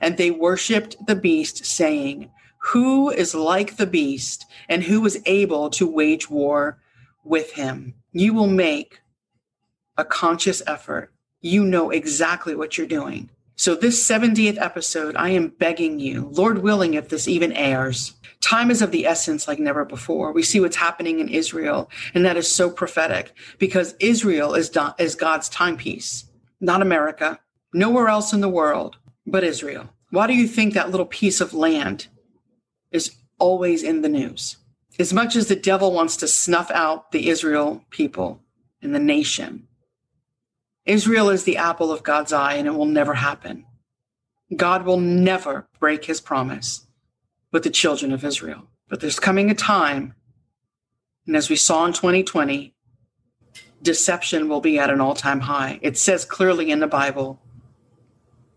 And 0.00 0.16
they 0.16 0.30
worshiped 0.30 0.96
the 1.06 1.16
beast, 1.16 1.64
saying, 1.66 2.30
Who 2.70 3.10
is 3.10 3.34
like 3.34 3.76
the 3.76 3.86
beast, 3.86 4.44
and 4.68 4.82
who 4.82 5.04
is 5.06 5.22
able 5.24 5.70
to 5.70 5.86
wage 5.86 6.28
war 6.28 6.78
with 7.22 7.52
him? 7.52 7.94
You 8.12 8.34
will 8.34 8.48
make 8.48 9.00
a 9.96 10.04
conscious 10.04 10.62
effort. 10.66 11.12
You 11.40 11.64
know 11.64 11.90
exactly 11.90 12.56
what 12.56 12.76
you're 12.76 12.86
doing. 12.86 13.30
So, 13.54 13.74
this 13.76 14.04
70th 14.04 14.60
episode, 14.60 15.14
I 15.16 15.30
am 15.30 15.48
begging 15.48 16.00
you, 16.00 16.28
Lord 16.32 16.58
willing, 16.58 16.94
if 16.94 17.08
this 17.08 17.28
even 17.28 17.52
airs, 17.52 18.14
time 18.40 18.70
is 18.70 18.82
of 18.82 18.90
the 18.90 19.06
essence 19.06 19.46
like 19.46 19.60
never 19.60 19.84
before. 19.84 20.32
We 20.32 20.42
see 20.42 20.58
what's 20.58 20.76
happening 20.76 21.20
in 21.20 21.28
Israel, 21.28 21.88
and 22.14 22.24
that 22.24 22.36
is 22.36 22.52
so 22.52 22.68
prophetic 22.68 23.32
because 23.58 23.94
Israel 24.00 24.54
is, 24.54 24.76
is 24.98 25.14
God's 25.14 25.48
timepiece 25.48 26.24
not 26.60 26.82
America, 26.82 27.38
nowhere 27.72 28.08
else 28.08 28.32
in 28.32 28.40
the 28.40 28.48
world 28.48 28.96
but 29.26 29.44
Israel. 29.44 29.88
Why 30.10 30.26
do 30.26 30.34
you 30.34 30.48
think 30.48 30.74
that 30.74 30.90
little 30.90 31.06
piece 31.06 31.40
of 31.40 31.54
land 31.54 32.08
is 32.90 33.16
always 33.38 33.82
in 33.82 34.02
the 34.02 34.08
news? 34.08 34.56
As 34.98 35.12
much 35.12 35.36
as 35.36 35.48
the 35.48 35.56
devil 35.56 35.92
wants 35.92 36.16
to 36.18 36.28
snuff 36.28 36.70
out 36.70 37.12
the 37.12 37.28
Israel 37.28 37.84
people 37.90 38.40
and 38.80 38.94
the 38.94 38.98
nation, 38.98 39.66
Israel 40.86 41.28
is 41.28 41.44
the 41.44 41.56
apple 41.56 41.92
of 41.92 42.02
God's 42.02 42.32
eye 42.32 42.54
and 42.54 42.66
it 42.66 42.74
will 42.74 42.86
never 42.86 43.14
happen. 43.14 43.66
God 44.54 44.84
will 44.84 45.00
never 45.00 45.68
break 45.80 46.04
his 46.04 46.20
promise 46.20 46.86
with 47.52 47.64
the 47.64 47.70
children 47.70 48.12
of 48.12 48.24
Israel. 48.24 48.68
But 48.88 49.00
there's 49.00 49.18
coming 49.18 49.50
a 49.50 49.54
time, 49.54 50.14
and 51.26 51.36
as 51.36 51.50
we 51.50 51.56
saw 51.56 51.84
in 51.84 51.92
2020, 51.92 52.74
deception 53.82 54.48
will 54.48 54.60
be 54.60 54.78
at 54.78 54.90
an 54.90 55.00
all 55.00 55.14
time 55.14 55.40
high. 55.40 55.80
It 55.82 55.98
says 55.98 56.24
clearly 56.24 56.70
in 56.70 56.80
the 56.80 56.86
Bible 56.86 57.40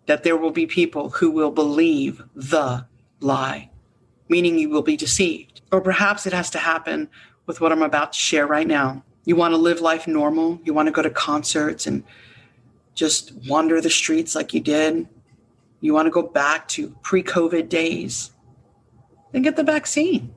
that 0.05 0.23
there 0.23 0.37
will 0.37 0.51
be 0.51 0.65
people 0.65 1.09
who 1.09 1.31
will 1.31 1.51
believe 1.51 2.23
the 2.35 2.85
lie, 3.19 3.71
meaning 4.29 4.57
you 4.57 4.69
will 4.69 4.81
be 4.81 4.95
deceived. 4.95 5.61
Or 5.71 5.81
perhaps 5.81 6.25
it 6.25 6.33
has 6.33 6.49
to 6.51 6.59
happen 6.59 7.09
with 7.45 7.59
what 7.59 7.71
I'm 7.71 7.81
about 7.81 8.13
to 8.13 8.19
share 8.19 8.47
right 8.47 8.67
now. 8.67 9.03
You 9.25 9.35
want 9.35 9.53
to 9.53 9.57
live 9.57 9.81
life 9.81 10.07
normal, 10.07 10.59
you 10.63 10.73
want 10.73 10.87
to 10.87 10.91
go 10.91 11.01
to 11.01 11.09
concerts 11.09 11.85
and 11.85 12.03
just 12.93 13.33
wander 13.47 13.81
the 13.81 13.89
streets 13.89 14.35
like 14.35 14.53
you 14.53 14.59
did. 14.59 15.07
You 15.81 15.93
want 15.93 16.07
to 16.07 16.11
go 16.11 16.21
back 16.21 16.67
to 16.69 16.95
pre 17.03 17.23
COVID 17.23 17.69
days, 17.69 18.31
then 19.31 19.41
get 19.41 19.55
the 19.55 19.63
vaccine, 19.63 20.33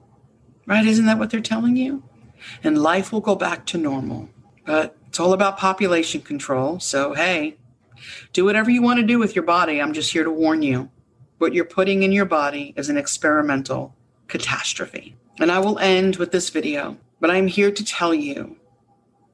right? 0.67 0.87
Isn't 0.87 1.07
that 1.07 1.19
what 1.19 1.31
they're 1.31 1.41
telling 1.41 1.77
you? 1.77 2.03
And 2.63 2.83
life 2.83 3.13
will 3.13 3.21
go 3.21 3.35
back 3.35 3.67
to 3.67 3.79
normal. 3.79 4.29
But 4.65 4.97
it's 5.09 5.19
all 5.19 5.33
about 5.33 5.59
population 5.59 6.21
control. 6.21 6.81
So, 6.81 7.15
hey, 7.15 7.57
do 8.33 8.45
whatever 8.45 8.71
you 8.71 8.83
want 8.83 9.01
to 9.01 9.07
do 9.07 9.19
with 9.19 9.35
your 9.35 9.45
body. 9.45 9.81
I'm 9.81 9.93
just 9.93 10.13
here 10.13 10.25
to 10.25 10.31
warn 10.31 10.63
you. 10.63 10.91
What 11.43 11.55
you're 11.55 11.65
putting 11.65 12.05
in 12.05 12.13
your 12.13 12.25
body 12.25 12.73
is 12.77 12.89
an 12.89 12.97
experimental 12.97 13.97
catastrophe. 14.29 15.17
And 15.41 15.51
I 15.51 15.59
will 15.59 15.77
end 15.81 16.15
with 16.15 16.31
this 16.31 16.51
video, 16.51 16.97
but 17.19 17.33
I'm 17.33 17.49
here 17.49 17.73
to 17.73 17.85
tell 17.85 18.15
you 18.15 18.59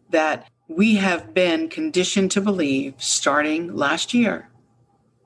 that 0.09 0.49
we 0.68 0.94
have 0.94 1.35
been 1.35 1.68
conditioned 1.68 2.31
to 2.31 2.40
believe 2.40 2.94
starting 2.97 3.77
last 3.77 4.14
year 4.14 4.49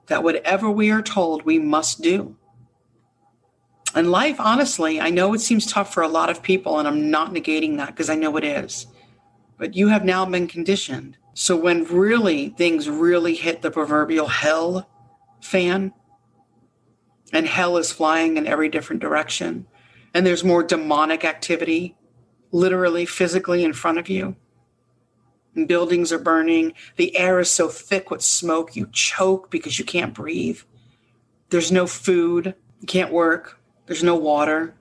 that 0.08 0.24
whatever 0.24 0.68
we 0.68 0.90
are 0.90 1.02
told 1.02 1.44
we 1.44 1.56
must 1.56 2.02
do. 2.02 2.34
And 3.94 4.10
life, 4.10 4.40
honestly, 4.40 5.00
I 5.00 5.10
know 5.10 5.34
it 5.34 5.40
seems 5.40 5.70
tough 5.70 5.94
for 5.94 6.02
a 6.02 6.08
lot 6.08 6.30
of 6.30 6.42
people, 6.42 6.80
and 6.80 6.88
I'm 6.88 7.12
not 7.12 7.32
negating 7.32 7.76
that 7.76 7.90
because 7.90 8.10
I 8.10 8.16
know 8.16 8.36
it 8.36 8.44
is 8.44 8.88
but 9.56 9.76
you 9.76 9.86
have 9.86 10.04
now 10.04 10.24
been 10.24 10.48
conditioned. 10.48 11.16
So 11.34 11.54
when 11.54 11.84
really 11.84 12.48
things 12.48 12.90
really 12.90 13.36
hit 13.36 13.62
the 13.62 13.70
proverbial 13.70 14.26
hell 14.26 14.88
fan, 15.40 15.92
and 17.32 17.46
hell 17.46 17.76
is 17.76 17.92
flying 17.92 18.36
in 18.36 18.46
every 18.46 18.68
different 18.68 19.02
direction, 19.02 19.66
and 20.14 20.26
there's 20.26 20.44
more 20.44 20.62
demonic 20.62 21.24
activity, 21.24 21.96
literally, 22.50 23.06
physically 23.06 23.64
in 23.64 23.72
front 23.72 23.98
of 23.98 24.08
you, 24.08 24.36
and 25.54 25.68
buildings 25.68 26.12
are 26.12 26.18
burning, 26.18 26.74
the 26.96 27.16
air 27.16 27.40
is 27.40 27.50
so 27.50 27.68
thick 27.68 28.10
with 28.10 28.22
smoke 28.22 28.76
you 28.76 28.88
choke 28.92 29.50
because 29.50 29.78
you 29.78 29.84
can't 29.84 30.14
breathe. 30.14 30.60
There's 31.50 31.72
no 31.72 31.86
food, 31.86 32.54
you 32.80 32.86
can't 32.86 33.12
work, 33.12 33.60
there's 33.86 34.02
no 34.02 34.14
water, 34.14 34.74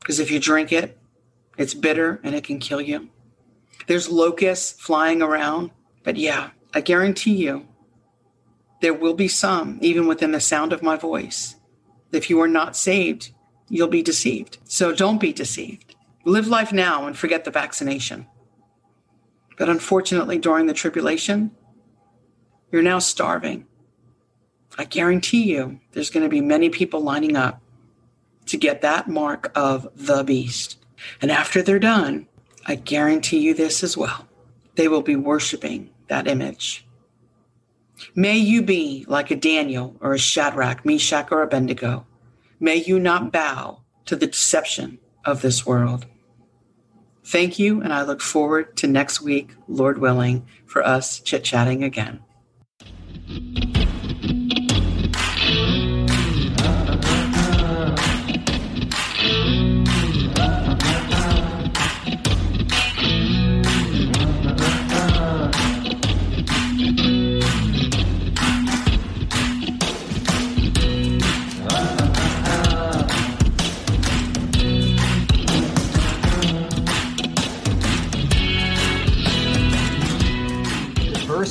because 0.00 0.20
if 0.20 0.30
you 0.30 0.40
drink 0.40 0.72
it, 0.72 0.98
it's 1.56 1.74
bitter 1.74 2.20
and 2.22 2.34
it 2.34 2.44
can 2.44 2.58
kill 2.58 2.80
you. 2.80 3.08
There's 3.86 4.08
locusts 4.08 4.80
flying 4.80 5.22
around. 5.22 5.70
But 6.04 6.16
yeah, 6.16 6.50
I 6.72 6.80
guarantee 6.80 7.34
you, 7.34 7.66
there 8.80 8.94
will 8.94 9.14
be 9.14 9.28
some, 9.28 9.78
even 9.82 10.06
within 10.06 10.32
the 10.32 10.40
sound 10.40 10.72
of 10.72 10.82
my 10.82 10.96
voice. 10.96 11.56
If 12.12 12.30
you 12.30 12.40
are 12.40 12.48
not 12.48 12.76
saved, 12.76 13.32
you'll 13.68 13.88
be 13.88 14.02
deceived. 14.02 14.58
So 14.64 14.94
don't 14.94 15.20
be 15.20 15.32
deceived. 15.32 15.94
Live 16.24 16.46
life 16.46 16.72
now 16.72 17.06
and 17.06 17.16
forget 17.16 17.44
the 17.44 17.50
vaccination. 17.50 18.26
But 19.56 19.68
unfortunately, 19.68 20.38
during 20.38 20.66
the 20.66 20.74
tribulation, 20.74 21.50
you're 22.70 22.82
now 22.82 22.98
starving. 22.98 23.66
I 24.76 24.84
guarantee 24.84 25.42
you, 25.44 25.80
there's 25.92 26.10
going 26.10 26.22
to 26.22 26.28
be 26.28 26.40
many 26.40 26.70
people 26.70 27.00
lining 27.00 27.36
up 27.36 27.60
to 28.46 28.56
get 28.56 28.80
that 28.82 29.08
mark 29.08 29.50
of 29.54 29.88
the 29.96 30.22
beast. 30.22 30.78
And 31.20 31.30
after 31.30 31.62
they're 31.62 31.78
done, 31.78 32.28
I 32.66 32.76
guarantee 32.76 33.38
you 33.38 33.54
this 33.54 33.82
as 33.82 33.96
well 33.96 34.28
they 34.78 34.86
will 34.86 35.02
be 35.02 35.16
worshiping 35.16 35.90
that 36.06 36.28
image. 36.28 36.86
May 38.14 38.38
you 38.38 38.62
be 38.62 39.04
like 39.08 39.30
a 39.30 39.36
Daniel 39.36 39.96
or 40.00 40.14
a 40.14 40.18
Shadrach, 40.18 40.84
Meshach, 40.84 41.28
or 41.30 41.42
Abednego. 41.42 42.06
May 42.60 42.76
you 42.76 42.98
not 42.98 43.32
bow 43.32 43.82
to 44.06 44.16
the 44.16 44.26
deception 44.26 44.98
of 45.24 45.42
this 45.42 45.66
world. 45.66 46.06
Thank 47.24 47.58
you, 47.58 47.82
and 47.82 47.92
I 47.92 48.02
look 48.02 48.22
forward 48.22 48.76
to 48.78 48.86
next 48.86 49.20
week, 49.20 49.54
Lord 49.68 49.98
willing, 49.98 50.46
for 50.64 50.82
us 50.82 51.20
chit 51.20 51.44
chatting 51.44 51.84
again. 51.84 52.20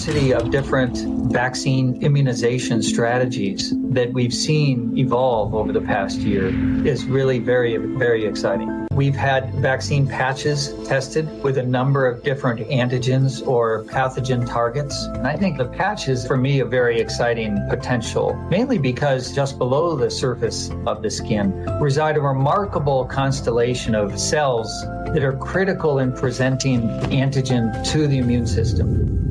Diversity 0.07 0.33
of 0.33 0.51
different 0.51 0.97
vaccine 1.33 2.01
immunization 2.01 2.81
strategies 2.81 3.73
that 3.89 4.13
we've 4.13 4.33
seen 4.33 4.97
evolve 4.97 5.53
over 5.53 5.73
the 5.73 5.81
past 5.81 6.19
year 6.19 6.47
is 6.87 7.03
really 7.05 7.39
very, 7.39 7.75
very 7.75 8.25
exciting. 8.25 8.87
We've 8.93 9.15
had 9.15 9.53
vaccine 9.55 10.07
patches 10.07 10.73
tested 10.87 11.27
with 11.43 11.57
a 11.57 11.63
number 11.63 12.07
of 12.07 12.23
different 12.23 12.61
antigens 12.69 13.45
or 13.45 13.83
pathogen 13.83 14.47
targets. 14.47 15.05
And 15.07 15.27
I 15.27 15.35
think 15.35 15.57
the 15.57 15.65
patch 15.65 16.07
is, 16.07 16.25
for 16.25 16.37
me, 16.37 16.61
a 16.61 16.65
very 16.65 17.01
exciting 17.01 17.57
potential, 17.69 18.33
mainly 18.49 18.77
because 18.77 19.35
just 19.35 19.57
below 19.57 19.97
the 19.97 20.09
surface 20.09 20.71
of 20.85 21.01
the 21.01 21.11
skin 21.11 21.51
reside 21.81 22.15
a 22.15 22.21
remarkable 22.21 23.03
constellation 23.05 23.93
of 23.93 24.17
cells 24.17 24.69
that 25.13 25.23
are 25.23 25.35
critical 25.35 25.99
in 25.99 26.13
presenting 26.13 26.83
antigen 27.11 27.85
to 27.91 28.07
the 28.07 28.19
immune 28.19 28.47
system. 28.47 29.26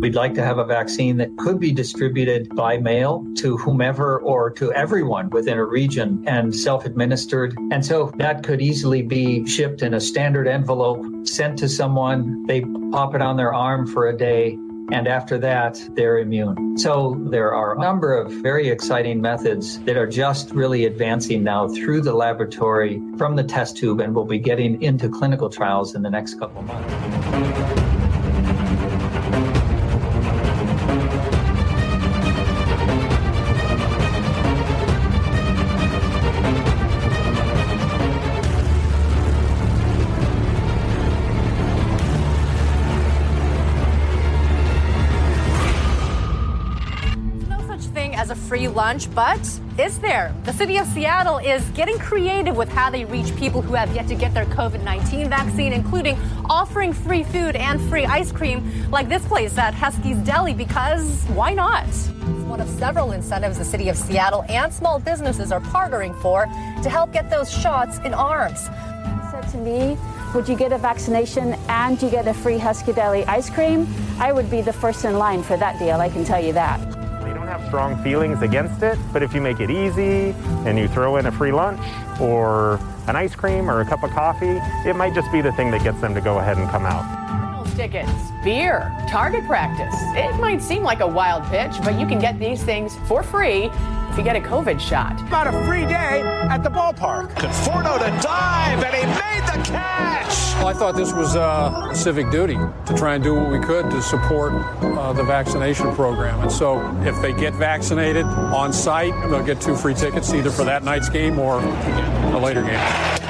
We'd 0.00 0.14
like 0.14 0.32
to 0.36 0.42
have 0.42 0.56
a 0.56 0.64
vaccine 0.64 1.18
that 1.18 1.36
could 1.36 1.60
be 1.60 1.72
distributed 1.72 2.56
by 2.56 2.78
mail 2.78 3.26
to 3.36 3.58
whomever 3.58 4.18
or 4.20 4.48
to 4.52 4.72
everyone 4.72 5.28
within 5.28 5.58
a 5.58 5.64
region 5.64 6.24
and 6.26 6.56
self 6.56 6.86
administered. 6.86 7.54
And 7.70 7.84
so 7.84 8.10
that 8.16 8.42
could 8.42 8.62
easily 8.62 9.02
be 9.02 9.46
shipped 9.46 9.82
in 9.82 9.92
a 9.92 10.00
standard 10.00 10.48
envelope, 10.48 11.04
sent 11.26 11.58
to 11.58 11.68
someone. 11.68 12.46
They 12.46 12.62
pop 12.92 13.14
it 13.14 13.20
on 13.20 13.36
their 13.36 13.52
arm 13.52 13.86
for 13.86 14.08
a 14.08 14.16
day. 14.16 14.56
And 14.90 15.06
after 15.06 15.36
that, 15.38 15.78
they're 15.94 16.18
immune. 16.18 16.78
So 16.78 17.20
there 17.30 17.52
are 17.52 17.76
a 17.76 17.78
number 17.78 18.16
of 18.16 18.32
very 18.32 18.70
exciting 18.70 19.20
methods 19.20 19.80
that 19.80 19.98
are 19.98 20.06
just 20.06 20.50
really 20.52 20.86
advancing 20.86 21.44
now 21.44 21.68
through 21.68 22.00
the 22.00 22.14
laboratory 22.14 23.02
from 23.18 23.36
the 23.36 23.44
test 23.44 23.76
tube 23.76 24.00
and 24.00 24.14
will 24.14 24.24
be 24.24 24.38
getting 24.38 24.80
into 24.82 25.10
clinical 25.10 25.50
trials 25.50 25.94
in 25.94 26.00
the 26.00 26.10
next 26.10 26.40
couple 26.40 26.62
months. 26.62 27.89
Lunch, 48.70 49.12
but 49.14 49.40
is 49.78 49.98
there? 49.98 50.34
The 50.44 50.52
city 50.52 50.76
of 50.76 50.86
Seattle 50.86 51.38
is 51.38 51.62
getting 51.70 51.98
creative 51.98 52.56
with 52.56 52.68
how 52.68 52.90
they 52.90 53.04
reach 53.04 53.34
people 53.36 53.62
who 53.62 53.74
have 53.74 53.94
yet 53.94 54.06
to 54.08 54.14
get 54.14 54.32
their 54.34 54.44
COVID 54.46 54.82
19 54.82 55.28
vaccine, 55.28 55.72
including 55.72 56.16
offering 56.48 56.92
free 56.92 57.24
food 57.24 57.56
and 57.56 57.80
free 57.88 58.04
ice 58.04 58.30
cream, 58.30 58.90
like 58.90 59.08
this 59.08 59.26
place 59.26 59.56
at 59.58 59.74
Husky's 59.74 60.18
Deli, 60.18 60.54
because 60.54 61.24
why 61.28 61.52
not? 61.52 61.86
One 62.46 62.60
of 62.60 62.68
several 62.68 63.12
incentives 63.12 63.58
the 63.58 63.64
city 63.64 63.88
of 63.88 63.96
Seattle 63.96 64.44
and 64.48 64.72
small 64.72 64.98
businesses 64.98 65.50
are 65.52 65.60
partnering 65.60 66.14
for 66.20 66.46
to 66.82 66.90
help 66.90 67.12
get 67.12 67.30
those 67.30 67.50
shots 67.50 67.98
in 67.98 68.14
arms. 68.14 68.66
Said 69.30 69.48
to 69.52 69.56
me, 69.56 69.96
would 70.34 70.48
you 70.48 70.56
get 70.56 70.72
a 70.72 70.78
vaccination 70.78 71.54
and 71.68 72.00
you 72.00 72.10
get 72.10 72.28
a 72.28 72.34
free 72.34 72.58
Heskey 72.58 72.94
Deli 72.94 73.24
ice 73.24 73.50
cream? 73.50 73.86
I 74.18 74.32
would 74.32 74.50
be 74.50 74.60
the 74.60 74.72
first 74.72 75.04
in 75.04 75.18
line 75.18 75.42
for 75.42 75.56
that 75.56 75.78
deal, 75.78 76.00
I 76.00 76.08
can 76.08 76.24
tell 76.24 76.42
you 76.44 76.52
that 76.52 76.99
strong 77.70 77.96
feelings 78.02 78.42
against 78.42 78.82
it, 78.82 78.98
but 79.12 79.22
if 79.22 79.32
you 79.32 79.40
make 79.40 79.60
it 79.60 79.70
easy 79.70 80.34
and 80.66 80.76
you 80.76 80.88
throw 80.88 81.18
in 81.18 81.26
a 81.26 81.30
free 81.30 81.52
lunch 81.52 81.80
or 82.20 82.80
an 83.06 83.14
ice 83.14 83.36
cream 83.36 83.70
or 83.70 83.80
a 83.80 83.84
cup 83.84 84.02
of 84.02 84.10
coffee, 84.10 84.58
it 84.84 84.96
might 84.96 85.14
just 85.14 85.30
be 85.30 85.40
the 85.40 85.52
thing 85.52 85.70
that 85.70 85.80
gets 85.84 86.00
them 86.00 86.12
to 86.12 86.20
go 86.20 86.40
ahead 86.40 86.58
and 86.58 86.68
come 86.68 86.84
out. 86.84 87.06
Tickets, 87.76 88.10
beer, 88.42 88.92
target 89.08 89.46
practice. 89.46 89.94
It 90.16 90.36
might 90.40 90.60
seem 90.60 90.82
like 90.82 90.98
a 90.98 91.06
wild 91.06 91.44
pitch, 91.44 91.70
but 91.84 91.96
you 91.96 92.08
can 92.08 92.18
get 92.18 92.40
these 92.40 92.60
things 92.60 92.96
for 93.06 93.22
free 93.22 93.70
if 94.10 94.18
you 94.18 94.24
get 94.24 94.34
a 94.34 94.40
COVID 94.40 94.80
shot. 94.80 95.20
About 95.22 95.46
a 95.46 95.64
free 95.66 95.86
day 95.86 96.22
at 96.22 96.64
the 96.64 96.70
ballpark. 96.70 97.32
Conforto 97.34 97.96
to 97.98 98.22
dive, 98.22 98.82
and 98.82 98.94
he 98.94 99.06
made 99.06 99.46
the 99.46 99.70
catch. 99.70 100.54
Well, 100.56 100.66
I 100.66 100.72
thought 100.72 100.96
this 100.96 101.12
was 101.12 101.36
uh, 101.36 101.94
civic 101.94 102.30
duty 102.30 102.56
to 102.56 102.94
try 102.96 103.14
and 103.14 103.22
do 103.22 103.34
what 103.34 103.50
we 103.50 103.60
could 103.60 103.88
to 103.90 104.02
support 104.02 104.52
uh, 104.52 105.12
the 105.12 105.22
vaccination 105.22 105.94
program. 105.94 106.40
And 106.40 106.50
so 106.50 106.80
if 107.02 107.20
they 107.22 107.32
get 107.32 107.54
vaccinated 107.54 108.24
on 108.24 108.72
site, 108.72 109.14
they'll 109.30 109.44
get 109.44 109.60
two 109.60 109.76
free 109.76 109.94
tickets 109.94 110.34
either 110.34 110.50
for 110.50 110.64
that 110.64 110.82
night's 110.82 111.08
game 111.08 111.38
or 111.38 111.60
a 111.60 112.38
later 112.38 112.62
game. 112.62 112.80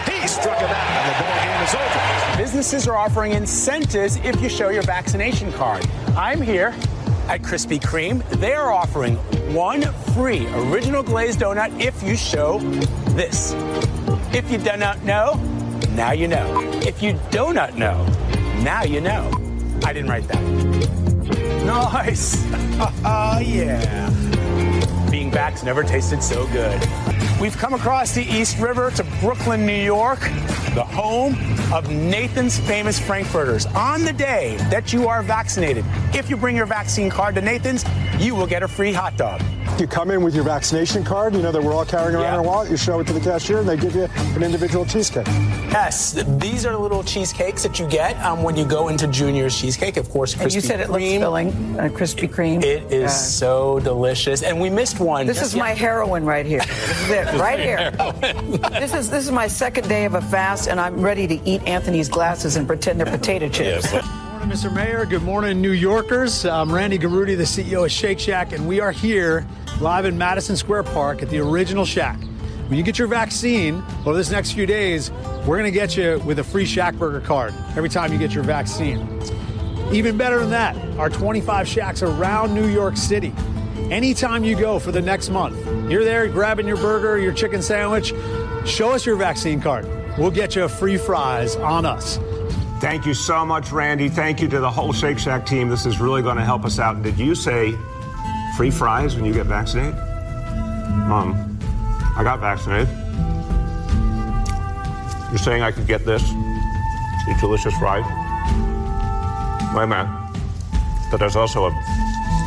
He 0.09 0.27
struck 0.27 0.61
it 0.61 0.71
out, 0.71 0.91
and 0.97 1.15
the 1.15 1.23
ball 1.23 1.37
game 1.45 1.63
is 1.63 1.75
over. 1.75 2.37
Businesses 2.39 2.89
are 2.89 2.97
offering 2.97 3.33
incentives 3.33 4.17
if 4.17 4.41
you 4.41 4.49
show 4.49 4.71
your 4.71 4.83
vaccination 4.83 5.53
card. 5.53 5.87
I'm 6.17 6.41
here 6.41 6.75
at 7.31 7.43
Krispy 7.43 7.81
Kreme. 7.81 8.29
They 8.41 8.53
are 8.55 8.73
offering 8.73 9.15
one 9.55 9.83
free 10.15 10.49
original 10.49 11.05
glazed 11.05 11.39
donut 11.39 11.81
if 11.81 12.03
you 12.03 12.17
show 12.17 12.59
this. 13.15 13.53
If 14.35 14.51
you 14.51 14.59
do 14.59 14.77
not 14.77 15.05
know, 15.05 15.35
now 15.95 16.11
you 16.11 16.27
know. 16.27 16.61
If 16.83 17.01
you 17.03 17.19
do 17.31 17.53
not 17.53 17.79
know, 17.79 18.05
now 18.63 18.83
you 18.83 19.01
know. 19.01 19.31
I 19.85 19.93
didn't 19.93 20.11
write 20.11 20.27
that. 20.29 20.43
Nice. 21.65 22.45
Oh, 23.05 23.39
yeah. 23.41 24.09
Being 25.11 25.31
back's 25.31 25.65
never 25.65 25.83
tasted 25.83 26.23
so 26.23 26.47
good. 26.49 26.81
We've 27.41 27.57
come 27.57 27.75
across 27.75 28.15
the 28.15 28.23
East 28.23 28.59
River 28.59 28.93
to 28.93 29.03
Brooklyn, 29.21 29.67
New 29.67 29.73
York, 29.73 30.21
the 30.75 30.85
home 30.85 31.35
of 31.73 31.91
Nathan's 31.91 32.59
famous 32.61 33.01
Frankfurters. 33.01 33.67
On 33.67 34.05
the 34.05 34.13
day 34.13 34.57
that 34.71 34.93
you 34.93 35.09
are 35.09 35.23
vaccinated, 35.23 35.85
if 36.15 36.31
you 36.31 36.37
bring 36.37 36.55
your 36.55 36.67
vaccine 36.67 37.11
card 37.11 37.35
to 37.35 37.41
Nathan's, 37.41 37.85
you 38.19 38.37
will 38.37 38.47
get 38.47 38.63
a 38.63 38.69
free 38.69 38.93
hot 38.93 39.17
dog. 39.17 39.43
You 39.81 39.87
come 39.87 40.11
in 40.11 40.23
with 40.23 40.35
your 40.35 40.45
vaccination 40.45 41.03
card, 41.03 41.35
you 41.35 41.41
know 41.41 41.53
that 41.53 41.63
we're 41.63 41.73
all 41.73 41.87
carrying 41.87 42.15
around 42.15 42.25
yeah. 42.25 42.37
our 42.37 42.43
wallet, 42.43 42.71
you 42.71 42.77
show 42.77 43.01
it 43.01 43.07
to 43.07 43.15
the 43.15 43.21
cashier, 43.21 43.61
and 43.61 43.69
they 43.69 43.79
give 43.79 43.95
you 43.95 44.09
an 44.37 44.43
individual 44.43 44.85
cheesecake. 44.85 45.27
Yes, 45.27 46.23
these 46.37 46.67
are 46.67 46.73
the 46.73 46.79
little 46.79 47.03
cheesecakes 47.03 47.63
that 47.63 47.79
you 47.79 47.89
get 47.89 48.15
um, 48.23 48.43
when 48.43 48.57
you 48.57 48.67
go 48.67 48.89
into 48.89 49.07
Junior's 49.07 49.59
Cheesecake. 49.59 49.97
Of 49.97 50.11
course, 50.11 50.35
Krispy 50.35 50.43
And 50.43 50.55
you 50.55 50.61
said 50.61 50.81
Kreme. 50.81 50.83
it 50.83 50.91
looks 50.91 51.05
filling, 51.05 51.49
uh, 51.81 51.83
Krispy 51.85 52.29
Kreme. 52.29 52.63
It 52.63 52.93
is 52.93 53.19
so 53.19 53.81
delicious, 53.81 54.43
and 54.43 54.61
we 54.61 54.69
missed 54.69 55.01
one. 55.01 55.27
This 55.27 55.41
is 55.41 55.57
my 55.57 55.71
heroin 55.71 56.27
right 56.27 56.45
here. 56.45 56.61
This 57.11 57.29
is 57.29 57.35
it, 57.35 57.41
right 57.41 57.59
here. 57.59 57.91
this 58.73 58.93
is 58.93 59.09
this 59.09 59.25
is 59.25 59.33
my 59.33 59.49
second 59.49 59.89
day 59.89 60.05
of 60.05 60.15
a 60.15 60.21
fast, 60.21 60.69
and 60.69 60.79
I'm 60.79 61.01
ready 61.01 61.27
to 61.27 61.41
eat 61.49 61.63
Anthony's 61.67 62.11
glasses 62.11 62.57
and 62.57 62.67
pretend 62.67 63.01
they're 63.01 63.07
potato 63.07 63.49
chips. 63.59 63.91
Yes. 63.93 64.05
morning, 64.05 64.57
Mr. 64.57 64.75
Mayor. 64.75 65.07
Good 65.07 65.23
morning, 65.23 65.61
New 65.61 65.73
Yorkers. 65.73 66.45
I'm 66.45 66.73
Randy 66.73 66.99
Garutti, 66.99 67.37
the 67.37 67.45
CEO 67.45 67.85
of 67.85 67.93
Shake 67.93 68.19
Shack, 68.19 68.53
and 68.53 68.67
we 68.67 68.81
are 68.81 68.93
here 68.93 69.47
live 69.81 70.05
in 70.05 70.19
Madison 70.19 70.57
Square 70.57 70.83
Park 70.85 71.23
at 71.23 71.31
the 71.31 71.39
original 71.39 71.87
Shack. 71.87 72.21
When 72.69 72.77
you 72.77 72.85
get 72.85 72.99
your 72.99 73.09
vaccine 73.09 73.83
over 74.05 74.15
this 74.15 74.31
next 74.31 74.53
few 74.53 74.67
days, 74.67 75.11
we're 75.47 75.57
going 75.57 75.65
to 75.65 75.71
get 75.71 75.97
you 75.97 76.21
with 76.27 76.39
a 76.39 76.45
free 76.45 76.67
Shack 76.67 76.97
Burger 76.97 77.21
card 77.21 77.55
every 77.77 77.89
time 77.89 78.13
you 78.13 78.19
get 78.19 78.33
your 78.33 78.45
vaccine. 78.45 79.21
Even 79.91 80.19
better 80.19 80.39
than 80.39 80.51
that, 80.51 80.77
our 80.99 81.09
25 81.09 81.67
Shacks 81.67 82.03
around 82.03 82.55
New 82.55 82.69
York 82.69 82.97
City. 82.97 83.33
Anytime 83.91 84.45
you 84.45 84.55
go 84.55 84.79
for 84.79 84.93
the 84.93 85.01
next 85.01 85.31
month, 85.31 85.57
you're 85.91 86.05
there 86.05 86.29
grabbing 86.29 86.69
your 86.69 86.77
burger, 86.77 87.19
your 87.19 87.33
chicken 87.33 87.63
sandwich, 87.63 88.13
show 88.67 88.91
us 88.91 89.07
your 89.07 89.17
vaccine 89.17 89.63
card. 89.63 89.89
We'll 90.19 90.31
get 90.31 90.55
you 90.55 90.69
free 90.69 90.99
fries 90.99 91.57
on 91.57 91.87
us. 91.87 92.19
Thank 92.81 93.07
you 93.07 93.15
so 93.15 93.47
much, 93.47 93.73
Randy. 93.73 94.11
Thank 94.11 94.43
you 94.43 94.49
to 94.49 94.61
the 94.61 94.71
whole 94.71 94.93
Shake 94.93 95.19
Shack 95.19 95.47
team. 95.47 95.71
This 95.71 95.87
is 95.87 96.01
really 96.01 96.21
going 96.23 96.37
to 96.37 96.45
help 96.45 96.65
us 96.67 96.79
out. 96.79 96.97
And 96.97 97.05
did 97.05 97.19
you 97.19 97.35
say 97.35 97.75
free 98.57 98.71
fries 98.71 99.17
when 99.17 99.25
you 99.25 99.33
get 99.33 99.47
vaccinated? 99.47 99.95
Mom, 99.95 101.59
I 102.17 102.23
got 102.23 102.41
vaccinated. 102.41 102.89
You're 105.31 105.39
saying 105.39 105.63
I 105.63 105.71
could 105.71 105.87
get 105.87 106.05
this? 106.05 106.23
These 107.27 107.41
delicious? 107.41 107.75
Wait 107.81 108.03
a 109.85 109.87
minute. 109.87 110.09
But 111.11 111.19
there's 111.19 111.37
also 111.37 111.67
a, 111.67 111.71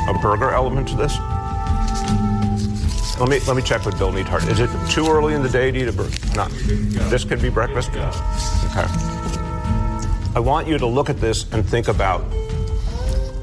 a 0.09 0.19
burger 0.21 0.51
element 0.51 0.87
to 0.89 0.95
this? 0.95 1.17
Let 3.19 3.29
me 3.29 3.39
let 3.47 3.55
me 3.55 3.61
check 3.61 3.85
with 3.85 3.97
Bill 3.97 4.11
Neathart. 4.11 4.43
Is 4.45 4.59
it 4.59 4.69
too 4.89 5.07
early 5.07 5.33
in 5.33 5.43
the 5.43 5.49
day 5.49 5.71
to 5.71 5.79
eat 5.79 5.87
a 5.87 5.93
burger? 5.93 6.15
Not. 6.35 6.51
This 7.09 7.23
could 7.23 7.41
be 7.41 7.49
breakfast? 7.49 7.91
Okay. 7.91 8.87
I 10.35 10.39
want 10.39 10.67
you 10.67 10.77
to 10.79 10.85
look 10.87 11.09
at 11.09 11.21
this 11.21 11.45
and 11.53 11.63
think 11.63 11.87
about, 11.87 12.25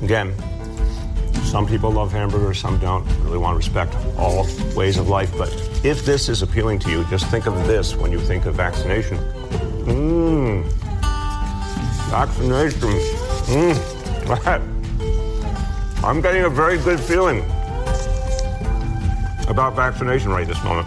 again, 0.02 0.34
some 1.50 1.66
people 1.66 1.90
love 1.90 2.12
hamburgers, 2.12 2.60
some 2.60 2.78
don't. 2.78 3.04
Really 3.24 3.38
want 3.38 3.54
to 3.54 3.56
respect 3.56 3.96
all 4.16 4.46
ways 4.76 4.98
of 4.98 5.08
life. 5.08 5.36
But 5.36 5.48
if 5.84 6.04
this 6.04 6.28
is 6.28 6.42
appealing 6.42 6.78
to 6.80 6.90
you, 6.90 7.04
just 7.10 7.26
think 7.26 7.46
of 7.46 7.66
this 7.66 7.96
when 7.96 8.12
you 8.12 8.20
think 8.20 8.46
of 8.46 8.54
vaccination. 8.54 9.18
Mmm. 9.84 10.64
Vaccination. 12.08 12.90
Mmm. 13.50 14.00
I'm 16.04 16.20
getting 16.20 16.44
a 16.44 16.48
very 16.48 16.78
good 16.78 17.00
feeling 17.00 17.40
about 19.48 19.74
vaccination 19.74 20.30
right 20.30 20.46
this 20.46 20.62
moment. 20.62 20.86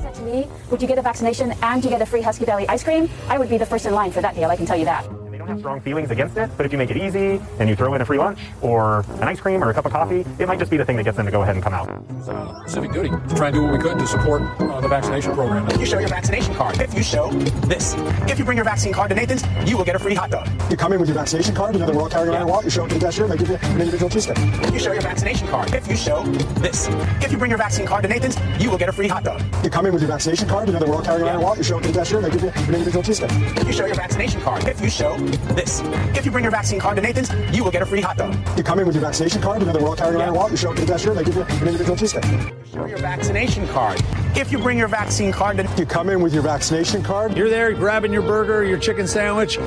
Said 0.00 0.14
to 0.14 0.22
me, 0.22 0.46
would 0.70 0.80
you 0.80 0.86
get 0.86 0.98
a 0.98 1.02
vaccination 1.02 1.52
and 1.62 1.82
you 1.82 1.90
get 1.90 2.00
a 2.00 2.06
free 2.06 2.22
Husky 2.22 2.44
Deli 2.44 2.68
ice 2.68 2.84
cream? 2.84 3.10
I 3.28 3.38
would 3.38 3.48
be 3.48 3.58
the 3.58 3.66
first 3.66 3.86
in 3.86 3.92
line 3.92 4.12
for 4.12 4.22
that 4.22 4.36
deal, 4.36 4.48
I 4.50 4.56
can 4.56 4.66
tell 4.66 4.76
you 4.76 4.84
that. 4.84 5.21
They 5.42 5.48
don't 5.48 5.56
have 5.56 5.60
strong 5.60 5.80
feelings 5.80 6.10
against 6.12 6.36
it, 6.36 6.50
but 6.56 6.66
if 6.66 6.70
you 6.70 6.78
make 6.78 6.90
it 6.90 6.96
easy 6.96 7.40
and 7.58 7.68
you 7.68 7.74
throw 7.74 7.94
in 7.94 8.00
a 8.00 8.04
free 8.04 8.18
lunch 8.18 8.38
or 8.60 9.04
an 9.20 9.24
ice 9.24 9.40
cream 9.40 9.64
or 9.64 9.70
a 9.70 9.74
cup 9.74 9.84
of 9.84 9.90
coffee, 9.90 10.24
it 10.38 10.46
might 10.46 10.60
just 10.60 10.70
be 10.70 10.76
the 10.76 10.84
thing 10.84 10.94
that 10.96 11.02
gets 11.02 11.16
them 11.16 11.26
to 11.26 11.32
go 11.32 11.42
ahead 11.42 11.56
and 11.56 11.64
come 11.64 11.74
out. 11.74 11.88
uh, 12.28 12.64
civic 12.68 12.92
duty 12.92 13.08
to 13.08 13.34
try 13.34 13.48
and 13.48 13.56
do 13.56 13.64
what 13.64 13.72
we 13.72 13.78
could 13.78 13.98
to 13.98 14.06
support 14.06 14.42
uh, 14.60 14.80
the 14.80 14.86
vaccination 14.86 15.34
program. 15.34 15.68
If 15.68 15.80
you 15.80 15.86
show 15.86 15.98
your 15.98 16.08
vaccination 16.08 16.54
card, 16.54 16.80
if 16.80 16.94
you 16.94 17.02
show 17.02 17.28
this, 17.66 17.94
if 18.30 18.38
you 18.38 18.44
bring 18.44 18.56
your 18.56 18.64
vaccine 18.64 18.92
card 18.92 19.08
to 19.08 19.16
Nathan's, 19.16 19.42
you 19.68 19.76
will 19.76 19.84
get 19.84 19.96
a 19.96 19.98
free 19.98 20.14
hot 20.14 20.30
dog. 20.30 20.48
You 20.70 20.76
come 20.76 20.92
in 20.92 21.00
with 21.00 21.08
your 21.08 21.18
vaccination 21.18 21.56
card, 21.56 21.74
another 21.74 21.92
Royal 21.92 22.08
Carolina 22.08 22.44
yeah. 22.44 22.50
wallet, 22.50 22.66
you 22.66 22.70
show 22.70 22.84
it 22.84 22.90
to 22.90 22.94
the 22.94 23.04
cashier, 23.04 23.26
they 23.26 23.36
give 23.36 23.48
you 23.48 23.56
an 23.56 23.80
individual 23.80 24.10
cheesesteak. 24.10 24.68
If 24.68 24.74
you 24.74 24.78
show 24.78 24.92
your 24.92 25.02
vaccination 25.02 25.48
card, 25.48 25.74
if 25.74 25.88
you 25.88 25.96
show 25.96 26.22
this, 26.62 26.86
if 27.20 27.32
you 27.32 27.38
bring 27.38 27.50
your 27.50 27.58
vaccine 27.58 27.86
card 27.86 28.04
to 28.04 28.08
Nathan's, 28.08 28.38
you 28.62 28.70
will 28.70 28.78
get 28.78 28.88
a 28.88 28.92
free 28.92 29.08
hot 29.08 29.24
dog. 29.24 29.42
You 29.64 29.70
come 29.70 29.86
in 29.86 29.92
with 29.92 30.02
your 30.02 30.10
vaccination 30.12 30.48
card, 30.48 30.68
another 30.68 30.86
Royal 30.86 31.02
Carolina 31.02 31.38
yeah. 31.38 31.44
wallet, 31.44 31.58
you 31.58 31.64
show 31.64 31.78
it 31.78 31.82
to 31.82 31.88
the 31.88 31.98
cashier, 31.98 32.20
they 32.20 32.30
give 32.30 32.42
you 32.42 32.52
an 32.54 32.74
individual 32.74 33.02
cheesesteak. 33.02 33.60
If 33.60 33.66
you 33.66 33.72
show 33.72 33.86
your 33.86 33.96
vaccination 33.96 34.40
card, 34.42 34.64
if 34.68 34.80
you 34.80 34.88
show 34.88 35.16
this, 35.54 35.80
if 36.16 36.24
you 36.24 36.30
bring 36.30 36.44
your 36.44 36.50
vaccine 36.50 36.80
card 36.80 36.96
to 36.96 37.02
Nathan's, 37.02 37.32
you 37.54 37.64
will 37.64 37.70
get 37.70 37.82
a 37.82 37.86
free 37.86 38.00
hot 38.00 38.16
dog. 38.16 38.36
You 38.56 38.62
come 38.62 38.78
in 38.78 38.86
with 38.86 38.94
your 38.94 39.04
vaccination 39.04 39.40
card, 39.40 39.62
another 39.62 39.80
Royal 39.80 39.96
Carolina 39.96 40.32
yeah. 40.32 40.36
wallet, 40.36 40.52
you 40.52 40.56
show 40.56 40.72
it 40.72 40.76
to 40.76 40.84
the 40.84 40.92
cashier, 40.92 41.14
they 41.14 41.24
give 41.24 41.34
you 41.34 41.42
an 41.42 41.68
individual 41.68 41.96
cheesesteak. 41.96 42.72
Show 42.72 42.86
your 42.86 42.98
vaccination 42.98 43.68
card. 43.68 44.02
If 44.34 44.50
you 44.50 44.58
bring 44.58 44.78
your 44.78 44.88
vaccine 44.88 45.30
card 45.32 45.58
to 45.58 45.68
You 45.76 45.84
come 45.84 46.08
in 46.08 46.22
with 46.22 46.32
your 46.32 46.42
vaccination 46.42 47.02
card. 47.02 47.36
You're 47.36 47.50
there 47.50 47.72
grabbing 47.74 48.12
your 48.12 48.22
burger, 48.22 48.64
your 48.64 48.78
chicken 48.78 49.06
sandwich. 49.06 49.58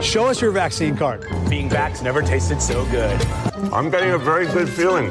Show 0.00 0.26
us 0.26 0.40
your 0.40 0.52
vaccine 0.52 0.96
card. 0.96 1.26
Being 1.48 1.68
vax 1.68 2.02
never 2.02 2.22
tasted 2.22 2.62
so 2.62 2.84
good. 2.86 3.20
I'm 3.72 3.90
getting 3.90 4.12
a 4.12 4.18
very 4.18 4.46
good 4.46 4.68
feeling 4.68 5.08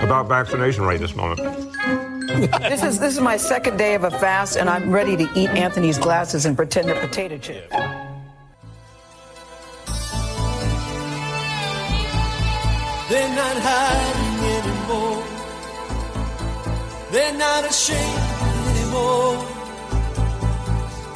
about 0.00 0.28
vaccination 0.28 0.84
right 0.84 0.98
this 0.98 1.14
moment. 1.14 1.75
This 2.26 2.82
is 2.82 2.98
this 2.98 3.14
is 3.14 3.20
my 3.20 3.36
second 3.36 3.76
day 3.76 3.94
of 3.94 4.02
a 4.04 4.10
fast, 4.10 4.56
and 4.56 4.68
I'm 4.68 4.90
ready 4.90 5.16
to 5.16 5.30
eat 5.34 5.48
Anthony's 5.50 5.98
glasses 5.98 6.44
and 6.46 6.56
pretend 6.56 6.88
they're 6.88 7.00
potato 7.00 7.38
chips. 7.38 7.70
They're 13.08 13.34
not 13.36 13.56
hiding 13.62 14.38
anymore. 14.58 15.22
They're 17.12 17.38
not 17.38 17.64
ashamed 17.64 18.22
anymore. 18.72 19.46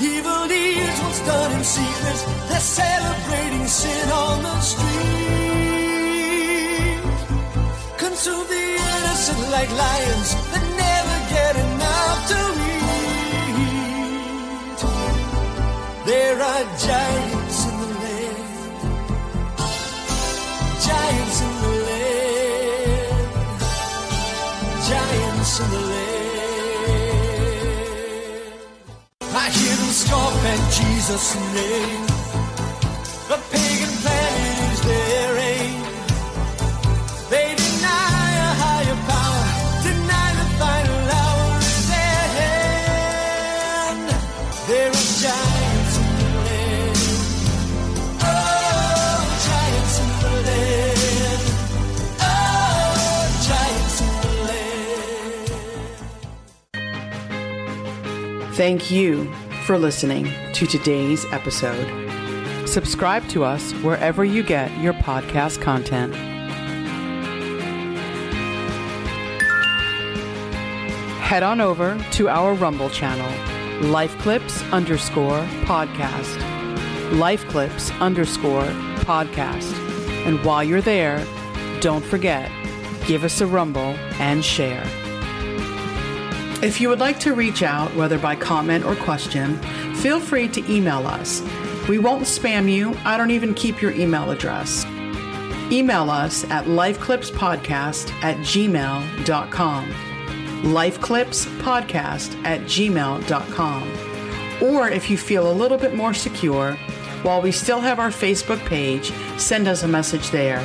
Evil 0.00 0.46
deeds 0.46 1.00
was 1.02 1.20
done 1.26 1.52
in 1.58 1.64
secret. 1.64 2.26
They're 2.48 2.60
celebrating 2.60 3.66
sin 3.66 4.08
on 4.10 4.42
the 4.44 4.60
street. 4.60 5.00
Consume 7.98 8.46
the 8.46 8.78
innocent 8.94 9.50
like 9.50 9.70
lions 9.70 10.34
giants 16.78 17.64
in 17.64 17.74
the 17.80 17.86
land. 18.02 18.76
Giants 20.86 21.40
in 21.40 21.52
the 21.62 21.72
land. 21.86 23.30
Giants 24.88 25.60
in 25.60 25.68
the 25.70 25.80
land. 25.90 26.20
I 29.32 29.48
hear 29.50 29.74
them 29.76 29.92
scoff 30.02 30.44
at 30.44 30.60
Jesus' 30.72 31.34
name. 31.54 32.09
Thank 58.60 58.90
you 58.90 59.24
for 59.64 59.78
listening 59.78 60.30
to 60.52 60.66
today's 60.66 61.24
episode. 61.32 61.88
Subscribe 62.68 63.26
to 63.30 63.42
us 63.42 63.72
wherever 63.76 64.22
you 64.22 64.42
get 64.42 64.70
your 64.82 64.92
podcast 64.92 65.62
content. 65.62 66.14
Head 71.22 71.42
on 71.42 71.62
over 71.62 71.98
to 72.10 72.28
our 72.28 72.52
Rumble 72.52 72.90
channel, 72.90 73.30
Lifeclips 73.88 74.70
underscore 74.72 75.40
podcast. 75.64 76.36
Lifeclips 77.12 77.98
underscore 77.98 78.66
podcast. 79.06 79.72
And 80.26 80.44
while 80.44 80.62
you're 80.62 80.82
there, 80.82 81.26
don't 81.80 82.04
forget, 82.04 82.52
give 83.06 83.24
us 83.24 83.40
a 83.40 83.46
rumble 83.46 83.96
and 84.20 84.44
share. 84.44 84.86
If 86.62 86.78
you 86.78 86.90
would 86.90 87.00
like 87.00 87.18
to 87.20 87.32
reach 87.32 87.62
out, 87.62 87.94
whether 87.96 88.18
by 88.18 88.36
comment 88.36 88.84
or 88.84 88.94
question, 88.94 89.56
feel 89.94 90.20
free 90.20 90.46
to 90.48 90.70
email 90.70 91.06
us. 91.06 91.42
We 91.88 91.98
won't 91.98 92.24
spam 92.24 92.70
you, 92.70 92.94
I 93.02 93.16
don't 93.16 93.30
even 93.30 93.54
keep 93.54 93.80
your 93.80 93.92
email 93.92 94.30
address. 94.30 94.84
Email 95.72 96.10
us 96.10 96.44
at 96.50 96.66
lifeclipspodcast 96.66 98.12
at 98.22 98.36
gmail.com. 98.38 99.90
Lifeclipspodcast 100.62 102.44
at 102.44 102.60
gmail.com. 102.62 103.92
Or 104.62 104.90
if 104.90 105.08
you 105.08 105.16
feel 105.16 105.50
a 105.50 105.54
little 105.54 105.78
bit 105.78 105.94
more 105.94 106.12
secure, 106.12 106.74
while 107.22 107.40
we 107.40 107.52
still 107.52 107.80
have 107.80 107.98
our 107.98 108.10
Facebook 108.10 108.62
page, 108.66 109.12
send 109.38 109.66
us 109.66 109.82
a 109.82 109.88
message 109.88 110.28
there. 110.30 110.60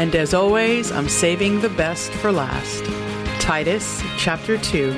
And 0.00 0.16
as 0.16 0.32
always, 0.32 0.90
I'm 0.90 1.10
saving 1.10 1.60
the 1.60 1.68
best 1.68 2.10
for 2.10 2.32
last. 2.32 2.86
Titus 3.38 4.00
chapter 4.16 4.56
2, 4.56 4.92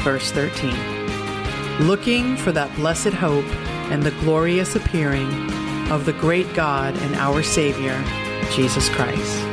verse 0.00 0.30
13. 0.30 0.76
Looking 1.86 2.36
for 2.36 2.52
that 2.52 2.70
blessed 2.76 3.14
hope 3.14 3.46
and 3.90 4.02
the 4.02 4.10
glorious 4.20 4.76
appearing 4.76 5.50
of 5.90 6.04
the 6.04 6.12
great 6.12 6.52
God 6.52 6.94
and 6.98 7.14
our 7.14 7.42
Savior, 7.42 7.98
Jesus 8.50 8.90
Christ. 8.90 9.51